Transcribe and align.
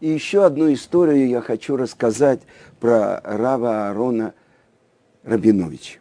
И 0.00 0.08
еще 0.08 0.44
одну 0.44 0.72
историю 0.72 1.28
я 1.28 1.40
хочу 1.40 1.76
рассказать 1.76 2.40
про 2.78 3.20
Рава 3.24 3.88
Аарона 3.88 4.34
Рабиновича. 5.24 5.98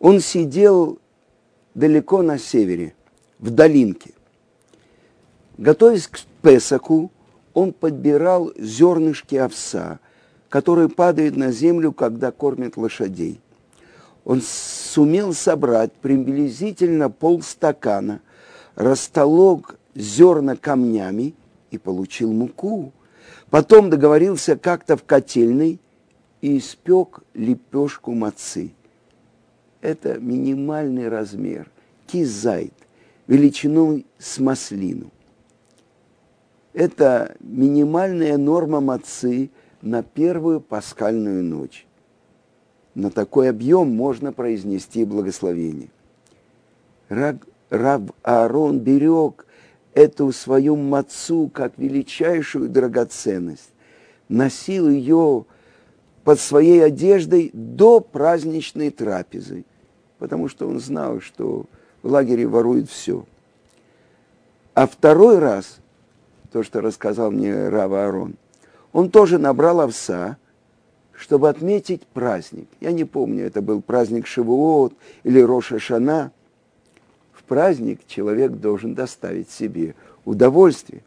Он 0.00 0.20
сидел 0.20 0.98
далеко 1.74 2.20
на 2.22 2.38
севере, 2.38 2.94
в 3.38 3.50
долинке. 3.50 4.12
Готовясь 5.56 6.08
к 6.08 6.20
Песаку, 6.42 7.10
он 7.54 7.72
подбирал 7.72 8.52
зернышки 8.58 9.36
овса, 9.36 9.98
которые 10.50 10.88
падают 10.88 11.36
на 11.36 11.52
землю, 11.52 11.92
когда 11.92 12.32
кормят 12.32 12.76
лошадей. 12.76 13.40
Он 14.24 14.42
сумел 14.42 15.32
собрать 15.32 15.92
приблизительно 15.92 17.08
полстакана, 17.08 18.20
растолок 18.74 19.78
зерна 19.94 20.56
камнями 20.56 21.34
и 21.74 21.78
получил 21.78 22.32
муку. 22.32 22.92
Потом 23.50 23.90
договорился 23.90 24.56
как-то 24.56 24.96
в 24.96 25.04
котельной 25.04 25.80
и 26.40 26.58
испек 26.58 27.20
лепешку 27.34 28.12
мацы. 28.12 28.72
Это 29.80 30.18
минимальный 30.18 31.08
размер, 31.08 31.70
кизайт, 32.06 32.74
величиной 33.26 34.06
с 34.18 34.38
маслину. 34.38 35.10
Это 36.72 37.36
минимальная 37.40 38.36
норма 38.36 38.80
мацы 38.80 39.50
на 39.82 40.02
первую 40.02 40.60
пасхальную 40.60 41.44
ночь. 41.44 41.86
На 42.94 43.10
такой 43.10 43.50
объем 43.50 43.94
можно 43.94 44.32
произнести 44.32 45.04
благословение. 45.04 45.88
Раб, 47.08 47.44
раб 47.70 48.12
Аарон 48.22 48.80
берег 48.80 49.46
эту 49.94 50.32
свою 50.32 50.76
мацу 50.76 51.50
как 51.52 51.78
величайшую 51.78 52.68
драгоценность, 52.68 53.70
носил 54.28 54.88
ее 54.88 55.44
под 56.24 56.40
своей 56.40 56.84
одеждой 56.84 57.50
до 57.52 58.00
праздничной 58.00 58.90
трапезы, 58.90 59.64
потому 60.18 60.48
что 60.48 60.68
он 60.68 60.80
знал, 60.80 61.20
что 61.20 61.66
в 62.02 62.10
лагере 62.10 62.46
воруют 62.46 62.90
все. 62.90 63.24
А 64.74 64.86
второй 64.86 65.38
раз, 65.38 65.78
то, 66.50 66.62
что 66.62 66.80
рассказал 66.80 67.30
мне 67.30 67.68
Рава 67.68 68.06
Арон, 68.06 68.36
он 68.92 69.10
тоже 69.10 69.38
набрал 69.38 69.80
овса, 69.80 70.38
чтобы 71.12 71.48
отметить 71.48 72.06
праздник. 72.06 72.68
Я 72.80 72.92
не 72.92 73.04
помню, 73.04 73.46
это 73.46 73.62
был 73.62 73.82
праздник 73.82 74.26
Шивуот 74.26 74.94
или 75.22 75.40
Роша 75.40 75.78
Шана. 75.78 76.32
В 77.44 77.46
праздник 77.46 78.00
человек 78.06 78.52
должен 78.52 78.94
доставить 78.94 79.50
себе 79.50 79.94
удовольствие. 80.24 81.02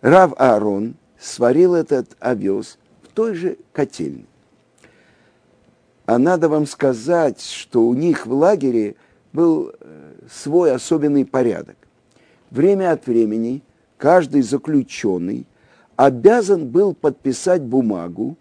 Рав 0.00 0.32
Аарон 0.38 0.94
сварил 1.18 1.74
этот 1.74 2.16
овес 2.20 2.78
в 3.02 3.08
той 3.08 3.34
же 3.34 3.58
котельной. 3.72 4.26
А 6.06 6.18
надо 6.18 6.48
вам 6.48 6.66
сказать, 6.66 7.40
что 7.40 7.82
у 7.82 7.94
них 7.94 8.26
в 8.26 8.32
лагере 8.32 8.94
был 9.32 9.72
э, 9.80 10.12
свой 10.30 10.72
особенный 10.72 11.26
порядок. 11.26 11.76
Время 12.50 12.92
от 12.92 13.08
времени 13.08 13.62
каждый 13.96 14.42
заключенный 14.42 15.46
обязан 15.96 16.68
был 16.68 16.94
подписать 16.94 17.62
бумагу, 17.62 18.36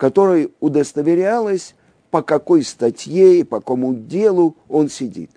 которой 0.00 0.52
удостоверялось, 0.60 1.74
по 2.12 2.22
какой 2.22 2.62
статье 2.62 3.40
и 3.40 3.42
по 3.42 3.58
какому 3.58 3.94
делу 3.94 4.56
он 4.68 4.88
сидит. 4.88 5.30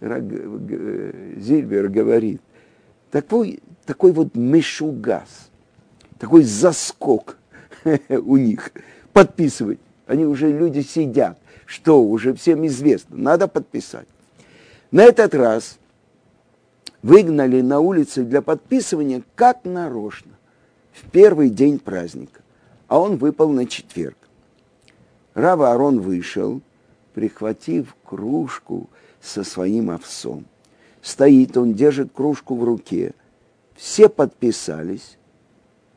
Зильбер 0.00 1.88
говорит, 1.88 2.40
такой, 3.10 3.60
такой 3.84 4.12
вот 4.12 4.34
мешугас, 4.34 5.50
такой 6.18 6.42
заскок 6.42 7.38
у 8.08 8.36
них 8.36 8.72
подписывать. 9.12 9.78
Они 10.06 10.24
уже 10.24 10.52
люди 10.52 10.80
сидят. 10.80 11.38
Что, 11.64 12.02
уже 12.02 12.32
всем 12.34 12.66
известно, 12.66 13.16
надо 13.16 13.48
подписать. 13.48 14.06
На 14.92 15.02
этот 15.02 15.34
раз 15.34 15.78
выгнали 17.02 17.60
на 17.60 17.80
улице 17.80 18.22
для 18.22 18.40
подписывания 18.40 19.22
как 19.34 19.64
нарочно 19.64 20.30
в 20.92 21.10
первый 21.10 21.50
день 21.50 21.80
праздника 21.80 22.40
а 22.88 22.98
он 22.98 23.16
выпал 23.16 23.50
на 23.50 23.66
четверг. 23.66 24.16
Рава 25.34 25.72
Арон 25.72 26.00
вышел, 26.00 26.60
прихватив 27.14 27.94
кружку 28.04 28.88
со 29.20 29.44
своим 29.44 29.90
овсом. 29.90 30.44
Стоит 31.02 31.56
он, 31.56 31.74
держит 31.74 32.12
кружку 32.12 32.56
в 32.56 32.64
руке. 32.64 33.12
Все 33.74 34.08
подписались, 34.08 35.18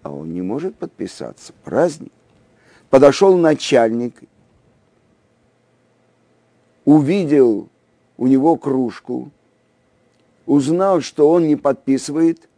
а 0.03 0.12
он 0.12 0.34
не 0.34 0.41
может 0.41 0.75
подписаться. 0.75 1.53
Праздник. 1.63 2.12
Подошел 2.90 3.38
начальник, 3.38 4.16
увидел 6.85 7.69
у 8.18 8.28
него 8.28 8.56
кружку, 8.57 9.31
узнал, 10.46 11.01
что 11.01 11.30
он 11.30 11.47
не 11.47 11.56
подписывает, 11.56 12.50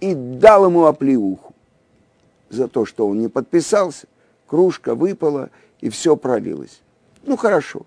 и 0.00 0.14
дал 0.14 0.66
ему 0.66 0.86
оплеуху 0.86 1.54
за 2.50 2.66
то, 2.66 2.84
что 2.84 3.06
он 3.06 3.20
не 3.20 3.28
подписался, 3.28 4.08
кружка 4.46 4.96
выпала, 4.96 5.50
и 5.80 5.88
все 5.88 6.16
пролилось. 6.16 6.80
Ну, 7.24 7.36
хорошо. 7.36 7.86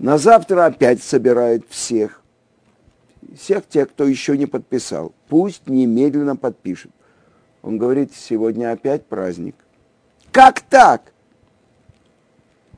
На 0.00 0.16
завтра 0.16 0.64
опять 0.64 1.02
собирают 1.02 1.66
всех, 1.68 2.22
всех 3.36 3.66
тех, 3.68 3.90
кто 3.90 4.06
еще 4.06 4.38
не 4.38 4.46
подписал. 4.46 5.12
Пусть 5.28 5.68
немедленно 5.68 6.36
подпишет. 6.36 6.90
Он 7.60 7.76
говорит, 7.76 8.14
сегодня 8.14 8.72
опять 8.72 9.04
праздник. 9.04 9.54
Как 10.32 10.62
так? 10.62 11.12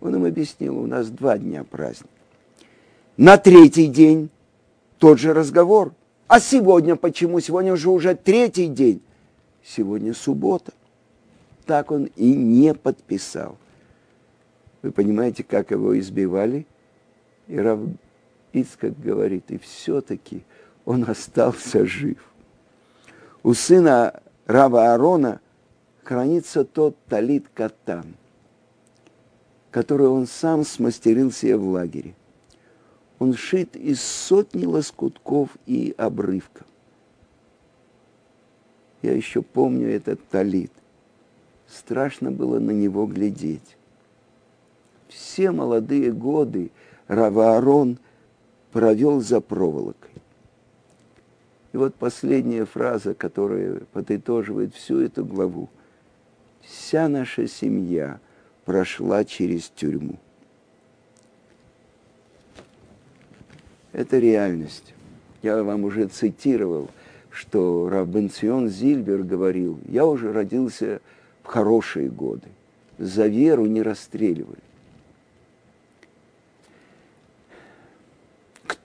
Он 0.01 0.17
им 0.17 0.25
объяснил, 0.25 0.77
у 0.77 0.87
нас 0.89 1.11
два 1.11 1.39
дня 1.39 1.63
праздник. 1.63 2.11
На 3.17 3.39
третий 3.39 3.87
день 3.87 4.29
тот 4.99 5.21
же 5.21 5.33
разговор. 5.33 5.95
А 6.27 6.41
сегодня 6.41 6.97
почему? 6.97 7.39
Сегодня 7.39 7.73
уже 7.73 7.89
уже 7.89 8.17
третий 8.17 8.67
день. 8.67 9.01
Сегодня 9.63 10.13
суббота. 10.13 10.73
Так 11.67 11.93
он 11.93 12.07
и 12.17 12.35
не 12.35 12.75
подписал. 12.75 13.59
Вы 14.83 14.91
понимаете, 14.91 15.45
как 15.45 15.71
его 15.71 15.97
избивали? 15.97 16.67
И 17.49 17.59
Рав 17.59 17.81
Ицкак 18.53 18.99
говорит, 19.01 19.51
и 19.51 19.59
все-таки 19.59 20.45
он 20.85 21.05
остался 21.09 21.85
жив. 21.87 22.19
У 23.43 23.55
сына 23.55 24.21
Рава 24.47 24.93
Аарона 24.93 25.41
хранится 26.05 26.65
тот 26.65 26.97
талит 27.09 27.47
катан, 27.55 28.15
который 29.71 30.09
он 30.09 30.27
сам 30.27 30.65
смастерил 30.65 31.33
себе 31.33 31.57
в 31.57 31.67
лагере. 31.69 32.15
Он 33.19 33.35
шит 33.35 33.77
из 33.77 34.03
сотни 34.03 34.65
лоскутков 34.65 35.51
и 35.67 35.95
обрывков. 35.97 36.67
Я 39.01 39.13
еще 39.13 39.43
помню 39.43 39.89
этот 39.89 40.25
талит. 40.29 40.73
Страшно 41.69 42.31
было 42.31 42.59
на 42.59 42.71
него 42.71 43.07
глядеть. 43.07 43.77
Все 45.09 45.51
молодые 45.51 46.13
годы 46.13 46.71
Раваарон 47.09 47.99
провел 48.73 49.21
за 49.21 49.41
проволокой. 49.41 50.11
И 51.73 51.77
вот 51.77 51.95
последняя 51.95 52.65
фраза, 52.65 53.15
которая 53.15 53.81
подытоживает 53.93 54.75
всю 54.75 55.01
эту 55.01 55.25
главу. 55.25 55.69
Вся 56.61 57.09
наша 57.09 57.49
семья 57.49 58.21
прошла 58.65 59.25
через 59.25 59.69
тюрьму. 59.69 60.19
Это 63.93 64.19
реальность. 64.19 64.95
Я 65.43 65.63
вам 65.63 65.85
уже 65.85 66.07
цитировал– 66.07 66.89
что 67.33 67.89
Рабенцион 67.89 68.69
Зильбер 68.69 69.23
говорил, 69.23 69.81
я 69.89 70.05
уже 70.07 70.33
родился 70.33 71.01
в 71.43 71.47
хорошие 71.47 72.09
годы, 72.09 72.49
за 72.99 73.27
веру 73.27 73.67
не 73.67 73.83
расстреливали. 73.83 74.61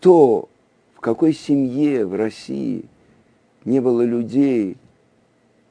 Кто, 0.07 0.47
в 0.95 1.01
какой 1.01 1.33
семье 1.33 2.05
в 2.05 2.15
России 2.15 2.85
не 3.65 3.81
было 3.81 4.03
людей, 4.03 4.77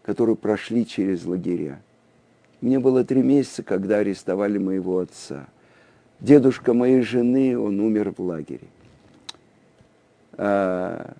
которые 0.03 0.37
прошли 0.37 0.87
через 0.87 1.25
лагеря? 1.25 1.81
Мне 2.61 2.79
было 2.79 3.03
три 3.03 3.23
месяца, 3.23 3.63
когда 3.63 3.97
арестовали 3.97 4.59
моего 4.59 4.99
отца. 4.99 5.47
Дедушка 6.21 6.75
моей 6.75 7.01
жены, 7.01 7.59
он 7.59 7.81
умер 7.81 8.13
в 8.15 8.21
лагере. 8.23 8.69
А 10.33 11.15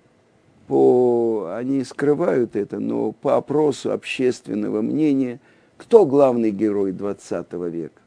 по, 0.67 1.55
они 1.57 1.83
скрывают 1.85 2.55
это, 2.55 2.77
но 2.77 3.13
по 3.13 3.35
опросу 3.35 3.93
общественного 3.93 4.83
мнения, 4.83 5.39
кто 5.77 6.05
главный 6.05 6.51
герой 6.51 6.91
20 6.91 7.51
века? 7.53 7.99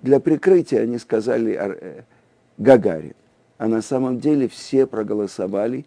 Для 0.00 0.18
прикрытия 0.18 0.80
они 0.80 0.98
сказали 0.98 1.56
э, 1.56 2.02
Гагарин, 2.58 3.14
а 3.62 3.68
на 3.68 3.80
самом 3.80 4.18
деле 4.18 4.48
все 4.48 4.86
проголосовали 4.88 5.84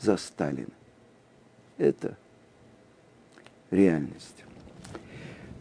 за 0.00 0.16
Сталина. 0.16 0.72
это 1.76 2.16
реальность. 3.70 4.42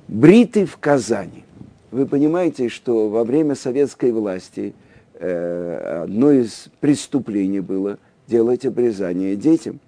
Бриты 0.07 0.65
в 0.65 0.77
Казани. 0.77 1.44
Вы 1.91 2.06
понимаете, 2.06 2.69
что 2.69 3.09
во 3.09 3.25
время 3.25 3.56
советской 3.56 4.13
власти 4.13 4.74
э, 5.15 6.03
одно 6.03 6.31
из 6.31 6.69
преступлений 6.79 7.59
было 7.59 8.00
делать 8.27 8.65
обрезание 8.65 9.35
детям. 9.35 9.81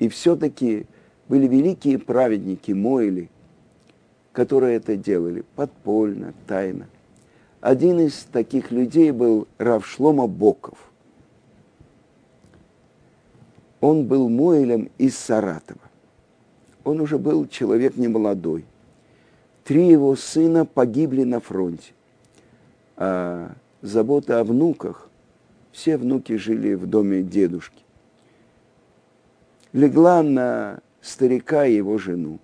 И 0.00 0.08
все-таки 0.08 0.86
были 1.28 1.46
великие 1.46 2.00
праведники, 2.00 2.72
Мойли, 2.72 3.30
которые 4.32 4.74
это 4.74 4.96
делали 4.96 5.44
подпольно, 5.54 6.34
тайно. 6.48 6.88
Один 7.62 8.00
из 8.00 8.24
таких 8.24 8.72
людей 8.72 9.12
был 9.12 9.46
Равшлома 9.56 10.26
Боков. 10.26 10.90
Он 13.80 14.04
был 14.04 14.28
Мойлем 14.28 14.90
из 14.98 15.16
Саратова. 15.16 15.80
Он 16.82 17.00
уже 17.00 17.18
был 17.18 17.46
человек 17.46 17.96
немолодой. 17.96 18.64
Три 19.62 19.86
его 19.86 20.16
сына 20.16 20.66
погибли 20.66 21.22
на 21.22 21.38
фронте. 21.38 21.92
А 22.96 23.52
забота 23.80 24.40
о 24.40 24.44
внуках, 24.44 25.08
все 25.70 25.96
внуки 25.96 26.36
жили 26.38 26.74
в 26.74 26.88
доме 26.88 27.22
дедушки. 27.22 27.84
Легла 29.72 30.24
на 30.24 30.80
старика 31.00 31.64
и 31.64 31.76
его 31.76 31.96
жену. 31.96 32.40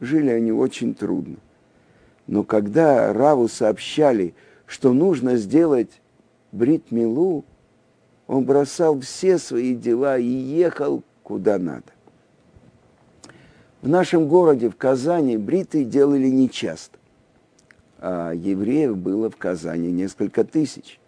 Жили 0.00 0.30
они 0.30 0.52
очень 0.52 0.94
трудно. 0.94 1.36
Но 2.28 2.44
когда 2.44 3.12
Раву 3.12 3.48
сообщали, 3.48 4.34
что 4.66 4.92
нужно 4.92 5.36
сделать 5.36 6.00
брит-милу, 6.52 7.44
он 8.26 8.44
бросал 8.44 9.00
все 9.00 9.38
свои 9.38 9.74
дела 9.74 10.18
и 10.18 10.26
ехал 10.26 11.02
куда 11.22 11.58
надо. 11.58 11.90
В 13.80 13.88
нашем 13.88 14.28
городе, 14.28 14.68
в 14.68 14.76
Казани, 14.76 15.38
бриты 15.38 15.84
делали 15.84 16.28
нечасто, 16.28 16.98
а 17.98 18.32
евреев 18.32 18.98
было 18.98 19.30
в 19.30 19.36
Казани 19.36 19.90
несколько 19.90 20.44
тысяч. 20.44 21.00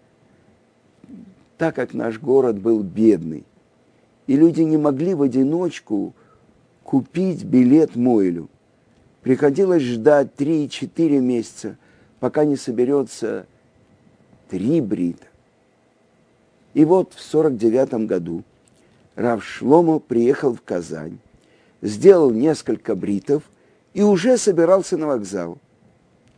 Так 1.58 1.74
как 1.74 1.92
наш 1.92 2.18
город 2.18 2.58
был 2.58 2.82
бедный, 2.82 3.44
и 4.26 4.36
люди 4.36 4.62
не 4.62 4.78
могли 4.78 5.12
в 5.12 5.20
одиночку 5.20 6.14
купить 6.82 7.44
билет 7.44 7.94
Мойлю– 7.94 8.48
Приходилось 9.22 9.82
ждать 9.82 10.28
3-4 10.36 11.18
месяца, 11.20 11.76
пока 12.20 12.44
не 12.44 12.56
соберется 12.56 13.46
три 14.48 14.80
брита. 14.80 15.26
И 16.72 16.84
вот 16.84 17.14
в 17.14 17.20
49 17.20 18.06
году 18.06 18.42
Рав 19.16 19.44
Шломо 19.44 19.98
приехал 19.98 20.54
в 20.54 20.62
Казань, 20.62 21.18
сделал 21.82 22.30
несколько 22.30 22.94
бритов 22.94 23.42
и 23.92 24.02
уже 24.02 24.38
собирался 24.38 24.96
на 24.96 25.06
вокзал, 25.06 25.58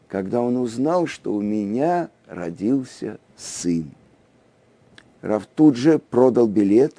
когда 0.09 0.41
он 0.41 0.57
узнал, 0.57 1.07
что 1.07 1.33
у 1.33 1.41
меня 1.41 2.09
родился 2.27 3.19
сын. 3.37 3.91
Рав 5.21 5.47
тут 5.47 5.77
же 5.77 5.99
продал 5.99 6.49
билет 6.49 6.95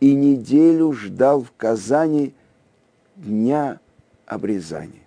и 0.00 0.14
неделю 0.14 0.92
ждал 0.92 1.42
в 1.42 1.52
Казани 1.56 2.34
дня 3.16 3.80
обрезание. 4.28 5.02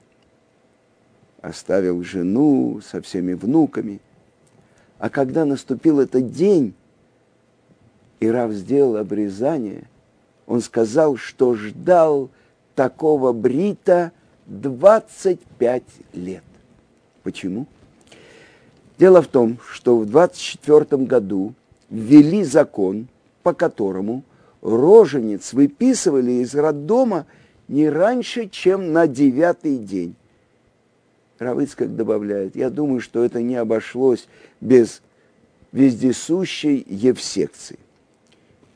Оставил 1.41 2.03
жену 2.03 2.81
со 2.81 3.01
всеми 3.01 3.33
внуками. 3.33 4.01
А 4.97 5.09
когда 5.09 5.45
наступил 5.45 5.99
этот 5.99 6.31
день, 6.31 6.73
и 8.19 8.27
Рав 8.27 8.51
сделал 8.51 8.97
обрезание, 8.97 9.87
он 10.47 10.61
сказал, 10.61 11.17
что 11.17 11.55
ждал 11.55 12.29
такого 12.75 13.31
брита 13.31 14.11
25 14.47 15.83
лет. 16.13 16.43
Почему? 17.23 17.67
Дело 18.97 19.21
в 19.21 19.27
том, 19.27 19.59
что 19.71 19.97
в 19.97 20.05
24 20.05 21.03
году 21.03 21.53
ввели 21.89 22.43
закон, 22.43 23.07
по 23.43 23.53
которому 23.53 24.23
роженец 24.61 25.53
выписывали 25.53 26.43
из 26.43 26.53
роддома 26.53 27.25
не 27.71 27.89
раньше, 27.89 28.49
чем 28.49 28.91
на 28.91 29.07
девятый 29.07 29.77
день. 29.77 30.15
Равыцкак 31.39 31.95
добавляет, 31.95 32.55
я 32.55 32.69
думаю, 32.69 32.99
что 32.99 33.23
это 33.23 33.41
не 33.41 33.55
обошлось 33.55 34.27
без 34.59 35.01
вездесущей 35.71 36.85
Евсекции. 36.87 37.79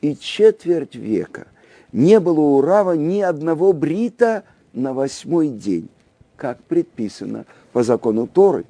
И 0.00 0.16
четверть 0.16 0.94
века 0.94 1.46
не 1.92 2.18
было 2.18 2.40
у 2.40 2.60
Рава 2.62 2.92
ни 2.92 3.20
одного 3.20 3.74
брита 3.74 4.44
на 4.72 4.94
восьмой 4.94 5.48
день, 5.48 5.88
как 6.36 6.62
предписано 6.64 7.44
по 7.72 7.82
закону 7.82 8.26
Торы. 8.26 8.64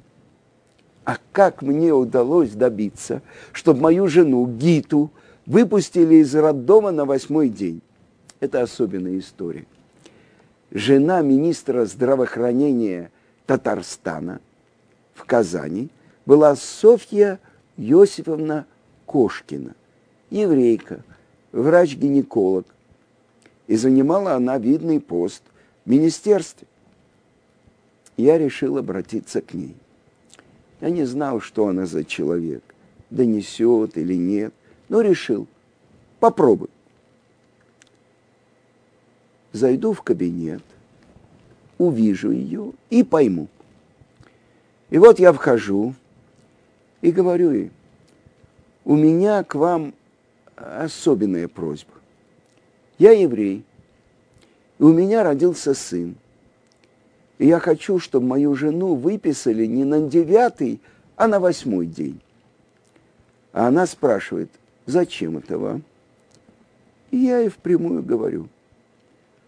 А 1.05 1.17
как 1.31 1.61
мне 1.61 1.93
удалось 1.93 2.51
добиться, 2.51 3.21
чтобы 3.53 3.79
мою 3.79 4.07
жену 4.09 4.45
Гиту 4.45 5.09
выпустили 5.45 6.15
из 6.15 6.35
роддома 6.35 6.91
на 6.91 7.05
восьмой 7.05 7.47
день? 7.47 7.81
Это 8.41 8.61
особенная 8.61 9.17
история 9.17 9.65
жена 10.71 11.21
министра 11.21 11.85
здравоохранения 11.85 13.11
Татарстана 13.45 14.39
в 15.13 15.25
Казани 15.25 15.89
была 16.25 16.55
Софья 16.55 17.39
Йосифовна 17.77 18.65
Кошкина, 19.05 19.75
еврейка, 20.29 21.03
врач-гинеколог. 21.51 22.65
И 23.67 23.75
занимала 23.75 24.35
она 24.35 24.57
видный 24.57 24.99
пост 24.99 25.43
в 25.85 25.89
министерстве. 25.89 26.67
Я 28.15 28.37
решил 28.37 28.77
обратиться 28.77 29.41
к 29.41 29.53
ней. 29.53 29.75
Я 30.79 30.89
не 30.89 31.05
знал, 31.05 31.41
что 31.41 31.67
она 31.67 31.85
за 31.85 32.03
человек, 32.03 32.63
донесет 33.09 33.97
или 33.97 34.15
нет, 34.15 34.53
но 34.89 35.01
решил, 35.01 35.47
попробуй 36.19 36.69
зайду 39.51 39.93
в 39.93 40.01
кабинет, 40.01 40.61
увижу 41.77 42.31
ее 42.31 42.73
и 42.89 43.03
пойму. 43.03 43.47
И 44.89 44.97
вот 44.97 45.19
я 45.19 45.33
вхожу 45.33 45.93
и 47.01 47.11
говорю 47.11 47.51
ей, 47.51 47.71
у 48.85 48.95
меня 48.95 49.43
к 49.43 49.55
вам 49.55 49.93
особенная 50.55 51.47
просьба. 51.47 51.91
Я 52.97 53.11
еврей, 53.11 53.63
и 54.79 54.83
у 54.83 54.93
меня 54.93 55.23
родился 55.23 55.73
сын. 55.73 56.15
И 57.37 57.45
я 57.45 57.59
хочу, 57.59 57.99
чтобы 57.99 58.25
мою 58.25 58.55
жену 58.55 58.95
выписали 58.95 59.65
не 59.65 59.83
на 59.83 60.01
девятый, 60.01 60.81
а 61.15 61.27
на 61.27 61.39
восьмой 61.39 61.85
день. 61.85 62.19
А 63.51 63.67
она 63.67 63.85
спрашивает, 63.85 64.49
зачем 64.85 65.37
это 65.37 65.59
вам? 65.59 65.83
И 67.11 67.17
я 67.17 67.39
ей 67.39 67.49
впрямую 67.49 68.03
говорю– 68.03 68.47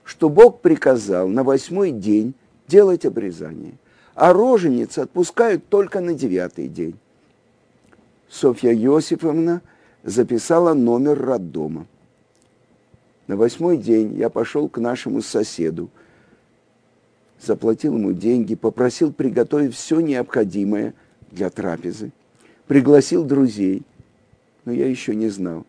что 0.09 0.27
Бог 0.27 0.61
приказал 0.61 1.27
на 1.27 1.43
восьмой 1.43 1.91
день 1.91 2.33
делать 2.67 3.05
обрезание, 3.05 3.75
а 4.15 4.33
рожениц 4.33 4.97
отпускают 4.97 5.69
только 5.69 6.01
на 6.01 6.15
девятый 6.15 6.67
день. 6.67 6.95
Софья 8.27 8.73
Иосифовна 8.73 9.61
записала 10.03 10.73
номер 10.73 11.21
роддома. 11.21 11.85
На 13.27 13.37
восьмой 13.37 13.77
день 13.77 14.15
я 14.15 14.31
пошел 14.31 14.67
к 14.67 14.79
нашему 14.79 15.21
соседу, 15.21 15.91
заплатил 17.39 17.95
ему 17.95 18.11
деньги, 18.11 18.55
попросил 18.55 19.13
приготовить 19.13 19.75
все 19.75 19.99
необходимое 19.99 20.95
для 21.29 21.51
трапезы, 21.51 22.11
пригласил 22.65 23.23
друзей, 23.23 23.83
но 24.65 24.71
я 24.71 24.87
еще 24.87 25.13
не 25.13 25.29
знал, 25.29 25.67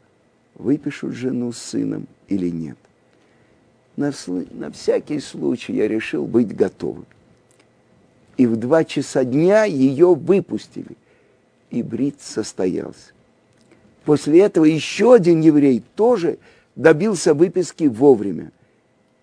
выпишут 0.55 1.13
жену 1.13 1.53
с 1.53 1.59
сыном 1.59 2.07
или 2.29 2.49
нет 2.49 2.79
на, 4.01 4.13
на 4.51 4.71
всякий 4.73 5.21
случай 5.21 5.75
я 5.75 5.87
решил 5.87 6.27
быть 6.27 6.57
готовым. 6.57 7.07
И 8.37 8.47
в 8.47 8.57
два 8.57 8.85
часа 8.85 9.25
дня 9.25 9.65
ее 9.65 10.15
выпустили, 10.15 10.97
и 11.71 11.83
брит 11.83 12.21
состоялся. 12.21 13.13
После 14.05 14.41
этого 14.41 14.65
еще 14.65 15.15
один 15.15 15.41
еврей 15.41 15.85
тоже 15.95 16.39
добился 16.75 17.35
выписки 17.35 17.85
вовремя. 17.85 18.51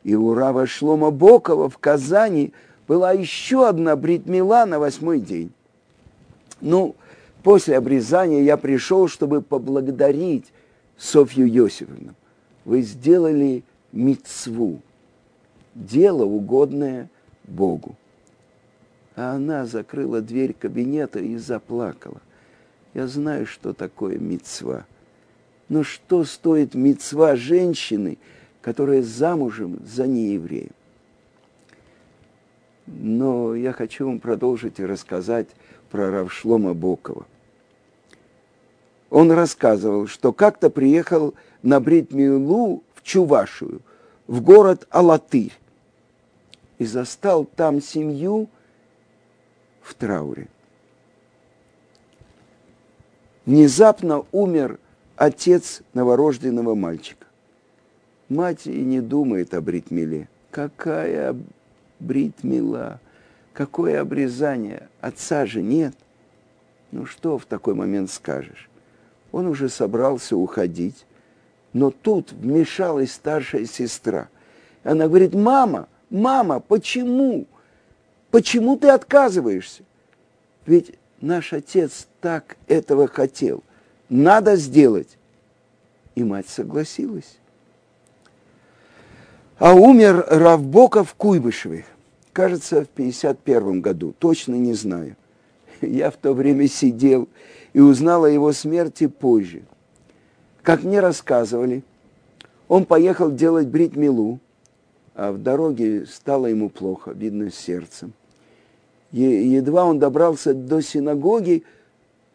И 0.04 0.16
у 0.16 0.34
Рава 0.34 0.68
Шлома 0.68 1.10
Бокова 1.10 1.70
в 1.70 1.80
Казани 1.80 2.54
была 2.88 3.12
еще 3.12 3.68
одна 3.68 3.96
бритмила 3.96 4.66
на 4.66 4.80
восьмой 4.80 5.20
день. 5.20 5.52
Ну, 6.62 6.96
после 7.44 7.76
обрезания 7.76 8.44
я 8.44 8.56
пришел, 8.56 9.08
чтобы 9.08 9.42
поблагодарить 9.42 10.46
Софью 10.98 11.52
Йосифовну. 11.52 12.14
Вы 12.64 12.82
сделали 12.82 13.64
мицву, 13.92 14.82
дело 15.76 16.24
угодное 16.26 17.10
Богу. 17.44 17.96
А 19.16 19.34
она 19.34 19.66
закрыла 19.66 20.22
дверь 20.22 20.54
кабинета 20.54 21.20
и 21.20 21.38
заплакала. 21.38 22.22
Я 22.94 23.08
знаю, 23.08 23.46
что 23.46 23.74
такое 23.74 24.18
мицва. 24.18 24.86
Но 25.70 25.84
что 25.84 26.24
стоит 26.24 26.76
мицва 26.76 27.36
женщины, 27.36 28.18
которая 28.62 29.02
замужем 29.02 29.80
за 29.86 30.08
неевреем. 30.08 30.72
Но 32.86 33.54
я 33.54 33.74
хочу 33.74 34.06
вам 34.06 34.20
продолжить 34.20 34.80
и 34.80 34.86
рассказать 34.86 35.48
про 35.90 36.10
Равшлома 36.10 36.74
Бокова. 36.74 37.26
Он 39.10 39.32
рассказывал, 39.32 40.08
что 40.08 40.34
как-то 40.34 40.70
приехал 40.70 41.34
на 41.64 41.80
Бритмилу 41.80 42.84
Чувашию, 43.08 43.82
в 44.28 44.42
город 44.42 44.86
Алатырь, 44.90 45.54
и 46.78 46.84
застал 46.84 47.46
там 47.46 47.82
семью 47.82 48.50
в 49.82 49.94
трауре. 49.94 50.50
Внезапно 53.46 54.26
умер 54.34 54.78
отец 55.16 55.84
новорожденного 55.94 56.76
мальчика. 56.76 57.28
Мать 58.28 58.68
и 58.68 58.84
не 58.84 59.00
думает 59.00 59.54
о 59.54 59.62
бритмиле. 59.62 60.28
Какая 60.52 61.34
бритмила? 62.02 63.00
Какое 63.54 64.02
обрезание? 64.02 64.90
Отца 65.00 65.46
же 65.46 65.62
нет. 65.62 65.96
Ну 66.92 67.06
что 67.06 67.38
в 67.38 67.46
такой 67.46 67.74
момент 67.74 68.12
скажешь? 68.12 68.70
Он 69.32 69.48
уже 69.48 69.70
собрался 69.70 70.36
уходить, 70.36 71.06
но 71.78 71.92
тут 71.92 72.32
вмешалась 72.32 73.12
старшая 73.12 73.66
сестра. 73.66 74.30
Она 74.84 75.08
говорит, 75.08 75.36
мама, 75.36 75.88
мама, 76.10 76.60
почему? 76.60 77.46
Почему 78.32 78.78
ты 78.78 78.90
отказываешься? 78.90 79.84
Ведь 80.66 80.96
наш 81.22 81.54
отец 81.54 82.08
так 82.20 82.58
этого 82.68 83.08
хотел. 83.08 83.64
Надо 84.10 84.56
сделать. 84.56 85.20
И 86.16 86.24
мать 86.24 86.50
согласилась. 86.50 87.38
А 89.60 89.76
умер 89.76 90.26
Равбоков 90.30 91.14
Куйбышевый, 91.14 91.86
кажется, 92.34 92.86
в 92.86 92.88
51 92.88 93.82
году, 93.82 94.16
точно 94.18 94.56
не 94.56 94.74
знаю. 94.74 95.16
Я 95.82 96.10
в 96.10 96.18
то 96.18 96.34
время 96.34 96.68
сидел 96.68 97.30
и 97.74 97.80
узнал 97.80 98.24
о 98.24 98.32
его 98.32 98.52
смерти 98.52 99.06
позже. 99.06 99.62
Как 100.68 100.84
мне 100.84 101.00
рассказывали, 101.00 101.82
он 102.68 102.84
поехал 102.84 103.32
делать 103.32 103.68
брит-милу, 103.68 104.42
а 105.16 105.32
в 105.32 105.42
дороге 105.42 106.06
стало 106.06 106.48
ему 106.48 106.70
плохо, 106.70 107.12
видно, 107.12 107.50
сердцем. 107.50 108.12
Едва 109.14 109.86
он 109.86 109.98
добрался 109.98 110.54
до 110.54 110.82
синагоги, 110.82 111.64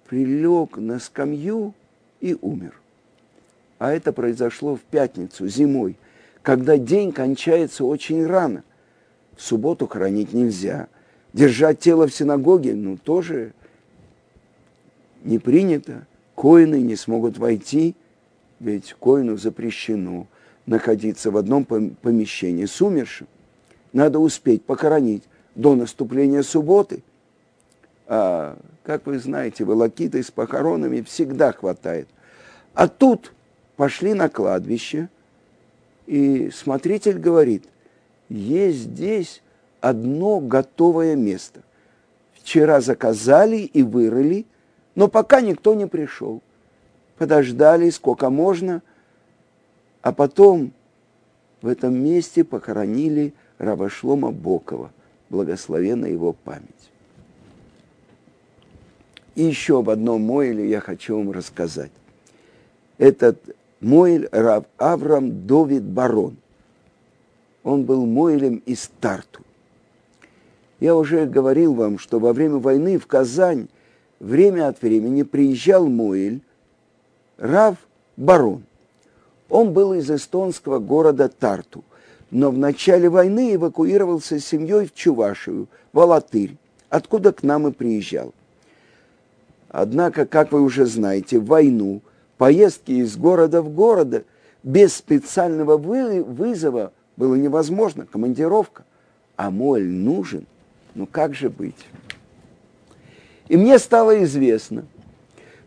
прилег 0.08 0.78
на 0.78 0.98
скамью 0.98 1.74
и 2.22 2.34
умер. 2.40 2.80
А 3.78 3.92
это 3.92 4.14
произошло 4.14 4.76
в 4.76 4.80
пятницу, 4.80 5.46
зимой, 5.46 5.98
когда 6.40 6.78
день 6.78 7.12
кончается 7.12 7.84
очень 7.84 8.24
рано. 8.24 8.64
В 9.36 9.42
субботу 9.42 9.86
хранить 9.86 10.32
нельзя. 10.32 10.88
Держать 11.34 11.80
тело 11.80 12.06
в 12.06 12.14
синагоге, 12.14 12.72
ну, 12.74 12.96
тоже 12.96 13.52
не 15.22 15.38
принято. 15.38 16.06
Коины 16.34 16.80
не 16.80 16.96
смогут 16.96 17.36
войти, 17.36 17.94
ведь 18.62 18.94
коину 18.94 19.36
запрещено 19.36 20.28
находиться 20.66 21.30
в 21.30 21.36
одном 21.36 21.64
помещении 21.64 22.64
с 22.64 22.80
умершим. 22.80 23.26
Надо 23.92 24.20
успеть 24.20 24.64
похоронить 24.64 25.24
до 25.56 25.74
наступления 25.74 26.42
субботы. 26.42 27.02
А, 28.06 28.56
как 28.84 29.06
вы 29.06 29.18
знаете, 29.18 29.64
волокиты 29.64 30.22
с 30.22 30.30
похоронами 30.30 31.02
всегда 31.02 31.52
хватает. 31.52 32.08
А 32.72 32.86
тут 32.86 33.32
пошли 33.76 34.14
на 34.14 34.28
кладбище, 34.28 35.08
и 36.06 36.50
смотритель 36.50 37.18
говорит, 37.18 37.64
есть 38.28 38.78
здесь 38.78 39.42
одно 39.80 40.38
готовое 40.38 41.16
место. 41.16 41.62
Вчера 42.34 42.80
заказали 42.80 43.56
и 43.56 43.82
вырыли, 43.82 44.46
но 44.94 45.08
пока 45.08 45.40
никто 45.40 45.74
не 45.74 45.86
пришел. 45.86 46.42
Подождали, 47.18 47.90
сколько 47.90 48.30
можно, 48.30 48.82
а 50.00 50.12
потом 50.12 50.72
в 51.60 51.68
этом 51.68 51.94
месте 51.94 52.44
похоронили 52.44 53.34
Равашлома 53.58 54.30
Бокова– 54.30 54.90
благословена 55.32 56.06
его 56.06 56.34
память. 56.34 56.90
И 59.34 59.42
еще 59.42 59.78
об 59.78 59.88
одном 59.88 60.22
Мойле 60.22 60.68
я 60.68 60.80
хочу 60.80 61.16
вам 61.16 61.32
рассказать. 61.32 61.90
Этот 62.98 63.40
Мойль 63.80 64.28
Рав 64.30 64.66
Авраам 64.76 65.46
Довид 65.46 65.82
Барон. 65.82 66.36
Он 67.64 67.84
был 67.84 68.04
Мойлем 68.04 68.56
из 68.66 68.90
Тарту. 69.00 69.40
Я 70.80 70.94
уже 70.94 71.24
говорил 71.24 71.74
вам, 71.74 71.98
что 71.98 72.18
во 72.18 72.32
время 72.32 72.58
войны 72.58 72.98
в 72.98 73.06
Казань 73.06 73.68
время 74.20 74.68
от 74.68 74.82
времени 74.82 75.22
приезжал 75.22 75.88
Мойль 75.88 76.42
Рав 77.38 77.76
Барон. 78.16 78.64
Он 79.48 79.72
был 79.72 79.94
из 79.94 80.10
эстонского 80.10 80.78
города 80.78 81.28
Тарту– 81.28 81.84
но 82.32 82.50
в 82.50 82.56
начале 82.56 83.10
войны 83.10 83.54
эвакуировался 83.54 84.40
с 84.40 84.46
семьей 84.46 84.86
в 84.86 84.94
Чувашию, 84.94 85.68
в 85.92 86.00
Алатырь, 86.00 86.56
откуда 86.88 87.30
к 87.30 87.42
нам 87.42 87.68
и 87.68 87.72
приезжал. 87.72 88.32
Однако, 89.68 90.24
как 90.24 90.50
вы 90.50 90.62
уже 90.62 90.86
знаете, 90.86 91.38
в 91.38 91.44
войну 91.44 92.00
поездки 92.38 92.92
из 92.92 93.18
города 93.18 93.60
в 93.60 93.68
город 93.68 94.24
без 94.62 94.94
специального 94.94 95.76
вызова 95.76 96.92
было 97.18 97.34
невозможно, 97.34 98.06
командировка. 98.06 98.84
А 99.36 99.50
моль 99.50 99.86
нужен, 99.86 100.46
ну 100.94 101.06
как 101.06 101.34
же 101.34 101.50
быть? 101.50 101.86
И 103.48 103.58
мне 103.58 103.78
стало 103.78 104.24
известно, 104.24 104.86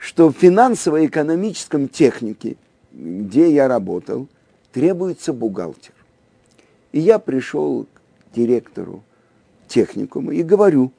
что 0.06 0.30
в 0.30 0.34
финансово-экономическом 0.34 1.88
технике, 1.88 2.58
где 2.94 3.52
я 3.52 3.68
работал, 3.68 4.28
требуется 4.72 5.34
бухгалтер. 5.34 5.94
И 6.92 7.00
я 7.00 7.18
пришел 7.18 7.86
к 7.86 8.36
директору 8.36 9.04
техникума 9.68 10.36
и 10.36 10.44
говорю, 10.44 10.92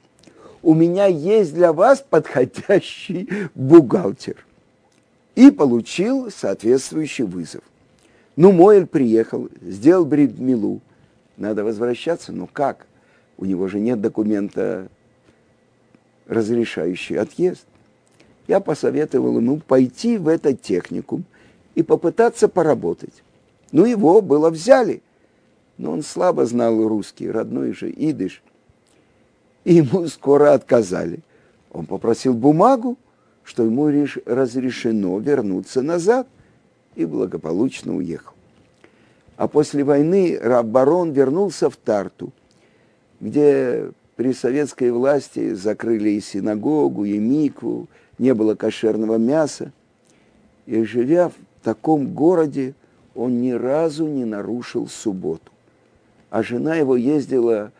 у 0.61 0.73
меня 0.73 1.05
есть 1.05 1.53
для 1.53 1.71
вас 1.71 2.03
подходящий 2.07 3.29
бухгалтер. 3.55 4.45
И 5.35 5.51
получил 5.51 6.29
соответствующий 6.29 7.23
вызов. 7.23 7.63
Ну, 8.35 8.51
Мойль 8.51 8.87
приехал, 8.87 9.47
сделал 9.61 10.03
бридмилу. 10.03 10.81
Надо 11.37 11.63
возвращаться, 11.63 12.33
но 12.33 12.45
как? 12.45 12.85
У 13.37 13.45
него 13.45 13.69
же 13.69 13.79
нет 13.79 14.01
документа, 14.01 14.89
разрешающий 16.27 17.17
отъезд. 17.17 17.63
Я 18.47 18.59
посоветовал 18.59 19.37
ему 19.37 19.59
пойти 19.59 20.17
в 20.17 20.27
этот 20.27 20.61
техникум 20.61 21.25
и 21.75 21.83
попытаться 21.83 22.47
поработать. 22.47 23.23
Ну, 23.71 23.85
его 23.85 24.21
было 24.21 24.49
взяли 24.49 25.01
но 25.77 25.91
он 25.91 26.03
слабо 26.03 26.45
знал 26.45 26.87
русский, 26.87 27.29
родной 27.29 27.73
же 27.73 27.91
идыш. 27.91 28.41
И 29.63 29.75
ему 29.75 30.07
скоро 30.07 30.53
отказали. 30.53 31.19
Он 31.71 31.85
попросил 31.85 32.33
бумагу, 32.33 32.97
что 33.43 33.63
ему 33.63 33.87
разрешено 34.25 35.19
вернуться 35.19 35.81
назад, 35.81 36.27
и 36.95 37.05
благополучно 37.05 37.95
уехал. 37.95 38.33
А 39.35 39.47
после 39.47 39.83
войны 39.83 40.37
Раббарон 40.41 41.11
вернулся 41.11 41.69
в 41.69 41.77
Тарту, 41.77 42.33
где 43.19 43.91
при 44.15 44.33
советской 44.33 44.89
власти 44.89 45.53
закрыли 45.53 46.11
и 46.11 46.21
синагогу, 46.21 47.05
и 47.05 47.19
микву, 47.19 47.87
не 48.17 48.33
было 48.33 48.55
кошерного 48.55 49.17
мяса. 49.17 49.71
И 50.65 50.83
живя 50.83 51.29
в 51.29 51.33
таком 51.63 52.13
городе, 52.13 52.73
он 53.15 53.41
ни 53.41 53.51
разу 53.51 54.07
не 54.07 54.25
нарушил 54.25 54.87
субботу 54.87 55.51
а 56.29 56.43
жена 56.43 56.75
его 56.75 56.95
ездила 56.95 57.71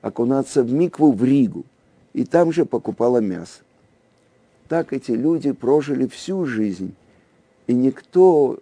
окунаться 0.00 0.62
в 0.62 0.72
Микву 0.72 1.12
в 1.12 1.22
Ригу, 1.22 1.64
и 2.12 2.24
там 2.24 2.52
же 2.52 2.64
покупала 2.64 3.18
мясо. 3.18 3.60
Так 4.68 4.92
эти 4.92 5.12
люди 5.12 5.52
прожили 5.52 6.06
всю 6.06 6.44
жизнь, 6.44 6.94
и 7.66 7.74
никто 7.74 8.58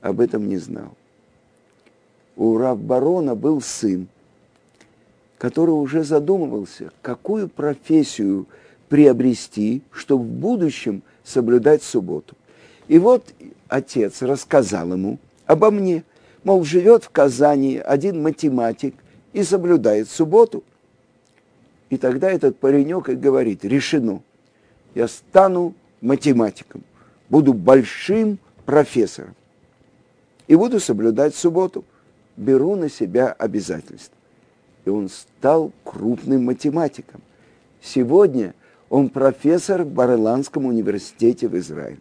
об 0.00 0.20
этом 0.20 0.48
не 0.48 0.58
знал. 0.58 0.96
У 2.36 2.56
Равбарона 2.56 3.34
был 3.34 3.60
сын, 3.60 4.08
который 5.38 5.70
уже 5.70 6.04
задумывался, 6.04 6.92
какую 7.02 7.48
профессию 7.48 8.46
приобрести, 8.90 9.80
чтобы 9.90 10.24
в 10.24 10.28
будущем 10.28 11.02
соблюдать 11.24 11.82
субботу. 11.82 12.36
И 12.88 12.98
вот 12.98 13.32
отец 13.68 14.20
рассказал 14.20 14.92
ему 14.92 15.18
обо 15.46 15.70
мне– 15.70 16.04
Мол, 16.42 16.64
живет 16.64 17.04
в 17.04 17.10
Казани 17.10 17.76
один 17.76 18.22
математик 18.22 18.94
и 19.32 19.42
соблюдает 19.42 20.08
субботу. 20.08 20.64
И 21.90 21.98
тогда 21.98 22.30
этот 22.30 22.58
паренек 22.58 23.08
и 23.08 23.14
говорит, 23.14 23.64
решено, 23.64 24.22
я 24.94 25.06
стану 25.06 25.74
математиком, 26.00 26.82
буду 27.28 27.52
большим 27.52 28.38
профессором. 28.64 29.34
и 30.46 30.56
буду 30.56 30.80
соблюдать 30.80 31.34
субботу. 31.34 31.84
Беру 32.36 32.74
на 32.74 32.88
себя 32.88 33.32
обязательство. 33.32 34.16
И 34.84 34.88
он 34.88 35.08
стал 35.10 35.72
крупным 35.84 36.44
математиком. 36.44 37.20
Сегодня 37.82 38.54
он 38.90 39.08
профессор 39.08 39.84
в 39.84 39.88
Бареландском 39.88 40.66
университете 40.66 41.48
в 41.48 41.56
Израиле. 41.56 42.00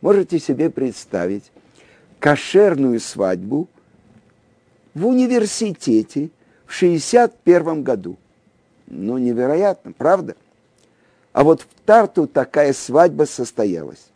Можете 0.00 0.40
себе 0.40 0.70
представить 0.70 1.52
кошерную 2.18 2.98
свадьбу 2.98 3.68
в 4.94 5.06
университете 5.06 6.30
в 6.64 6.72
61 6.72 7.82
году. 7.82 8.16
Ну, 8.86 9.18
невероятно, 9.18 9.92
правда? 9.92 10.36
А 11.32 11.44
вот 11.44 11.62
в 11.62 11.66
Тарту 11.84 12.26
такая 12.26 12.72
свадьба 12.72 13.24
состоялась. 13.24 14.08